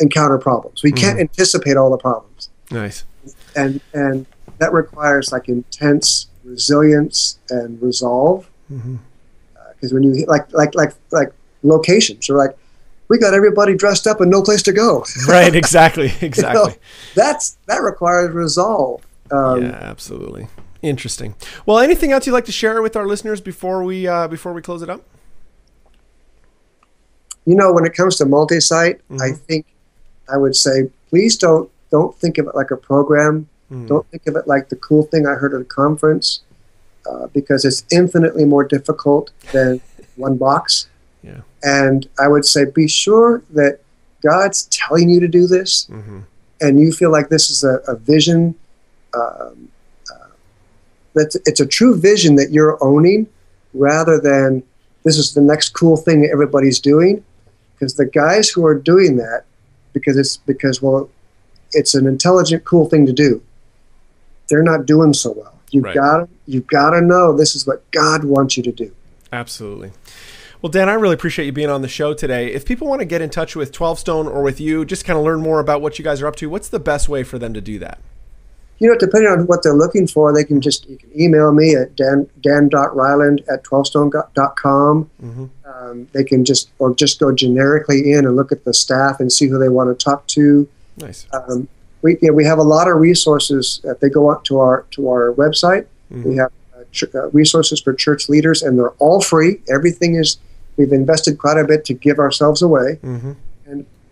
encounter 0.00 0.38
problems. 0.38 0.82
We 0.82 0.90
mm-hmm. 0.90 1.04
can't 1.04 1.20
anticipate 1.20 1.76
all 1.76 1.90
the 1.90 1.98
problems. 1.98 2.50
Nice. 2.70 3.04
And 3.54 3.80
and 3.92 4.26
that 4.58 4.72
requires 4.72 5.32
like 5.32 5.48
intense 5.48 6.28
resilience 6.44 7.38
and 7.50 7.80
resolve. 7.80 8.48
Because 8.68 8.82
mm-hmm. 8.82 8.96
uh, 9.56 9.88
when 9.90 10.02
you 10.02 10.26
like 10.26 10.52
like 10.52 10.74
like 10.74 10.92
like 11.10 11.32
locations, 11.62 12.28
you're 12.28 12.38
like, 12.38 12.56
we 13.08 13.18
got 13.18 13.34
everybody 13.34 13.76
dressed 13.76 14.06
up 14.06 14.20
and 14.20 14.30
no 14.30 14.42
place 14.42 14.62
to 14.64 14.72
go. 14.72 15.04
right. 15.28 15.54
Exactly. 15.54 16.12
Exactly. 16.20 16.60
you 16.60 16.68
know, 16.68 16.74
that's 17.14 17.58
that 17.66 17.82
requires 17.82 18.32
resolve. 18.32 19.05
Um, 19.30 19.62
yeah. 19.62 19.70
Absolutely. 19.70 20.48
Interesting. 20.82 21.34
Well, 21.64 21.78
anything 21.78 22.12
else 22.12 22.26
you'd 22.26 22.32
like 22.32 22.44
to 22.46 22.52
share 22.52 22.80
with 22.82 22.96
our 22.96 23.06
listeners 23.06 23.40
before 23.40 23.82
we 23.82 24.06
uh, 24.06 24.28
before 24.28 24.52
we 24.52 24.62
close 24.62 24.82
it 24.82 24.90
up? 24.90 25.02
You 27.44 27.54
know, 27.54 27.72
when 27.72 27.86
it 27.86 27.94
comes 27.94 28.16
to 28.16 28.26
multi-site, 28.26 28.98
mm-hmm. 29.08 29.22
I 29.22 29.32
think 29.32 29.66
I 30.32 30.36
would 30.36 30.54
say 30.54 30.90
please 31.08 31.36
don't 31.36 31.70
don't 31.90 32.14
think 32.16 32.38
of 32.38 32.46
it 32.46 32.54
like 32.54 32.70
a 32.70 32.76
program. 32.76 33.48
Mm-hmm. 33.70 33.86
Don't 33.86 34.06
think 34.10 34.26
of 34.26 34.36
it 34.36 34.46
like 34.46 34.68
the 34.68 34.76
cool 34.76 35.04
thing 35.04 35.26
I 35.26 35.32
heard 35.32 35.54
at 35.54 35.60
a 35.60 35.64
conference, 35.64 36.42
uh, 37.10 37.26
because 37.28 37.64
it's 37.64 37.84
infinitely 37.90 38.44
more 38.44 38.64
difficult 38.64 39.30
than 39.52 39.80
one 40.16 40.36
box. 40.36 40.88
Yeah. 41.22 41.40
And 41.62 42.08
I 42.18 42.28
would 42.28 42.44
say 42.44 42.64
be 42.64 42.86
sure 42.86 43.42
that 43.50 43.80
God's 44.22 44.66
telling 44.66 45.08
you 45.08 45.20
to 45.20 45.28
do 45.28 45.46
this, 45.46 45.86
mm-hmm. 45.86 46.20
and 46.60 46.78
you 46.78 46.92
feel 46.92 47.10
like 47.10 47.28
this 47.28 47.50
is 47.50 47.64
a, 47.64 47.78
a 47.88 47.96
vision. 47.96 48.54
Um, 49.16 49.68
that 51.16 51.34
it's 51.46 51.60
a 51.60 51.66
true 51.66 51.96
vision 51.96 52.36
that 52.36 52.50
you're 52.50 52.78
owning 52.84 53.26
rather 53.74 54.20
than 54.20 54.62
this 55.02 55.16
is 55.16 55.34
the 55.34 55.40
next 55.40 55.70
cool 55.70 55.96
thing 55.96 56.22
that 56.22 56.30
everybody's 56.30 56.78
doing 56.78 57.24
because 57.74 57.94
the 57.94 58.06
guys 58.06 58.48
who 58.48 58.64
are 58.64 58.74
doing 58.74 59.16
that 59.16 59.44
because 59.92 60.16
it's 60.16 60.36
because 60.36 60.80
well 60.80 61.10
it's 61.72 61.94
an 61.94 62.06
intelligent 62.06 62.64
cool 62.64 62.88
thing 62.88 63.06
to 63.06 63.12
do 63.12 63.42
they're 64.48 64.62
not 64.62 64.86
doing 64.86 65.12
so 65.12 65.32
well 65.32 65.58
you've 65.70 65.84
right. 65.84 65.94
got 65.94 66.28
you've 66.46 66.66
got 66.66 66.90
to 66.90 67.00
know 67.00 67.34
this 67.34 67.56
is 67.56 67.66
what 67.66 67.90
god 67.90 68.22
wants 68.24 68.56
you 68.56 68.62
to 68.62 68.72
do 68.72 68.94
absolutely 69.32 69.90
well, 70.62 70.70
Dan, 70.70 70.88
I 70.88 70.94
really 70.94 71.14
appreciate 71.14 71.44
you 71.44 71.52
being 71.52 71.68
on 71.68 71.82
the 71.82 71.88
show 71.88 72.14
today. 72.14 72.52
If 72.52 72.64
people 72.64 72.88
want 72.88 73.00
to 73.00 73.04
get 73.04 73.20
in 73.20 73.28
touch 73.28 73.54
with 73.54 73.72
12 73.72 73.98
Stone 73.98 74.26
or 74.26 74.42
with 74.42 74.58
you, 74.58 74.86
just 74.86 75.04
kind 75.04 75.18
of 75.18 75.24
learn 75.24 75.40
more 75.40 75.60
about 75.60 75.82
what 75.82 75.98
you 75.98 76.04
guys 76.04 76.22
are 76.22 76.26
up 76.26 76.34
to, 76.36 76.48
what's 76.48 76.70
the 76.70 76.80
best 76.80 77.10
way 77.10 77.22
for 77.22 77.38
them 77.38 77.52
to 77.52 77.60
do 77.60 77.78
that? 77.78 78.00
You 78.78 78.88
know, 78.88 78.96
depending 78.96 79.30
on 79.30 79.46
what 79.46 79.62
they're 79.62 79.74
looking 79.74 80.06
for, 80.06 80.34
they 80.34 80.44
can 80.44 80.60
just 80.60 80.86
you 80.86 80.98
can 80.98 81.10
email 81.18 81.52
me 81.52 81.74
at 81.74 81.96
dan 81.96 82.28
dan.reiland 82.40 83.40
at 83.48 83.64
12stone.com. 83.64 85.10
Mm-hmm. 85.22 85.44
Um, 85.64 86.08
they 86.12 86.24
can 86.24 86.44
just 86.44 86.70
or 86.78 86.94
just 86.94 87.18
go 87.18 87.32
generically 87.32 88.12
in 88.12 88.26
and 88.26 88.36
look 88.36 88.52
at 88.52 88.64
the 88.64 88.74
staff 88.74 89.18
and 89.20 89.32
see 89.32 89.46
who 89.48 89.58
they 89.58 89.68
want 89.68 89.96
to 89.98 90.04
talk 90.04 90.26
to. 90.28 90.68
Nice. 90.98 91.26
Um, 91.32 91.68
we 92.02 92.18
you 92.20 92.28
know, 92.28 92.34
we 92.34 92.44
have 92.44 92.58
a 92.58 92.62
lot 92.62 92.88
of 92.88 92.98
resources. 92.98 93.80
If 93.84 94.00
they 94.00 94.10
go 94.10 94.30
up 94.30 94.44
to 94.44 94.58
our 94.58 94.82
to 94.92 95.08
our 95.08 95.32
website, 95.32 95.86
mm-hmm. 96.12 96.28
we 96.28 96.36
have 96.36 96.52
uh, 96.76 96.84
ch- 96.92 97.14
uh, 97.14 97.30
resources 97.30 97.80
for 97.80 97.94
church 97.94 98.28
leaders, 98.28 98.62
and 98.62 98.78
they're 98.78 98.90
all 98.98 99.22
free. 99.22 99.60
Everything 99.72 100.16
is 100.16 100.38
we've 100.76 100.92
invested 100.92 101.38
quite 101.38 101.58
a 101.58 101.64
bit 101.64 101.84
to 101.86 101.94
give 101.94 102.18
ourselves 102.18 102.60
away. 102.60 102.98
Mm-hmm. 103.02 103.32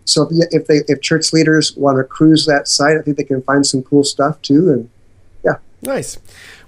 So 0.05 0.29
if 0.31 0.67
they 0.67 0.81
if 0.87 1.01
church 1.01 1.33
leaders 1.33 1.75
want 1.75 1.97
to 1.97 2.03
cruise 2.03 2.45
that 2.45 2.67
site, 2.67 2.97
I 2.97 3.01
think 3.01 3.17
they 3.17 3.23
can 3.23 3.41
find 3.41 3.65
some 3.65 3.83
cool 3.83 4.03
stuff 4.03 4.41
too. 4.41 4.71
And 4.71 4.89
yeah, 5.43 5.57
nice. 5.81 6.17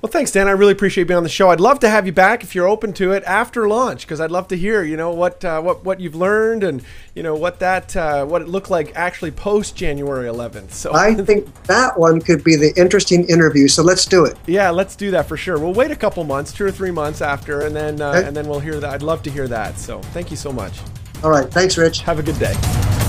Well, 0.02 0.12
thanks, 0.12 0.32
Dan. 0.32 0.48
I 0.48 0.52
really 0.52 0.74
appreciate 0.74 1.06
being 1.06 1.18
on 1.18 1.24
the 1.24 1.30
show. 1.30 1.50
I'd 1.50 1.60
love 1.60 1.80
to 1.80 1.90
have 1.90 2.06
you 2.06 2.12
back 2.12 2.44
if 2.44 2.54
you're 2.54 2.68
open 2.68 2.94
to 2.94 3.14
it 3.14 3.24
after 3.24 3.68
launch, 3.68 4.02
because 4.02 4.22
I'd 4.22 4.30
love 4.30 4.48
to 4.50 4.58
hear, 4.58 4.84
you 4.84 4.96
know, 4.96 5.12
what 5.12 5.44
uh, 5.44 5.60
what 5.60 5.84
what 5.84 6.00
you've 6.00 6.14
learned 6.14 6.64
and 6.64 6.84
you 7.16 7.24
know 7.24 7.36
what 7.36 7.60
that 7.60 7.96
uh, 7.96 8.24
what 8.26 8.44
it 8.44 8.48
looked 8.48 8.70
like 8.70 8.96
actually 8.96 9.32
post 9.32 9.76
January 9.76 10.28
11th. 10.28 10.72
So 10.72 10.94
I 10.94 11.16
think 11.16 11.52
that 11.64 11.98
one 12.00 12.22
could 12.22 12.44
be 12.44 12.56
the 12.56 12.74
interesting 12.78 13.28
interview. 13.28 13.68
So 13.68 13.82
let's 13.82 14.06
do 14.06 14.26
it. 14.26 14.38
Yeah, 14.46 14.70
let's 14.70 14.96
do 14.96 15.10
that 15.12 15.28
for 15.28 15.36
sure. 15.36 15.58
We'll 15.58 15.74
wait 15.74 15.90
a 15.90 15.96
couple 15.96 16.24
months, 16.24 16.54
two 16.54 16.66
or 16.66 16.72
three 16.72 16.92
months 16.92 17.22
after, 17.22 17.62
and 17.62 17.76
then 17.76 18.00
uh, 18.00 18.12
okay. 18.12 18.28
and 18.28 18.38
then 18.38 18.48
we'll 18.48 18.60
hear 18.60 18.80
that. 18.80 18.90
I'd 18.92 19.04
love 19.04 19.24
to 19.24 19.32
hear 19.32 19.48
that. 19.48 19.80
So 19.80 20.00
thank 20.14 20.30
you 20.30 20.38
so 20.38 20.54
much. 20.54 20.80
All 21.24 21.32
right. 21.32 21.50
Thanks, 21.50 21.78
Rich. 21.78 22.02
Have 22.02 22.20
a 22.20 22.24
good 22.24 22.38
day. 22.38 22.54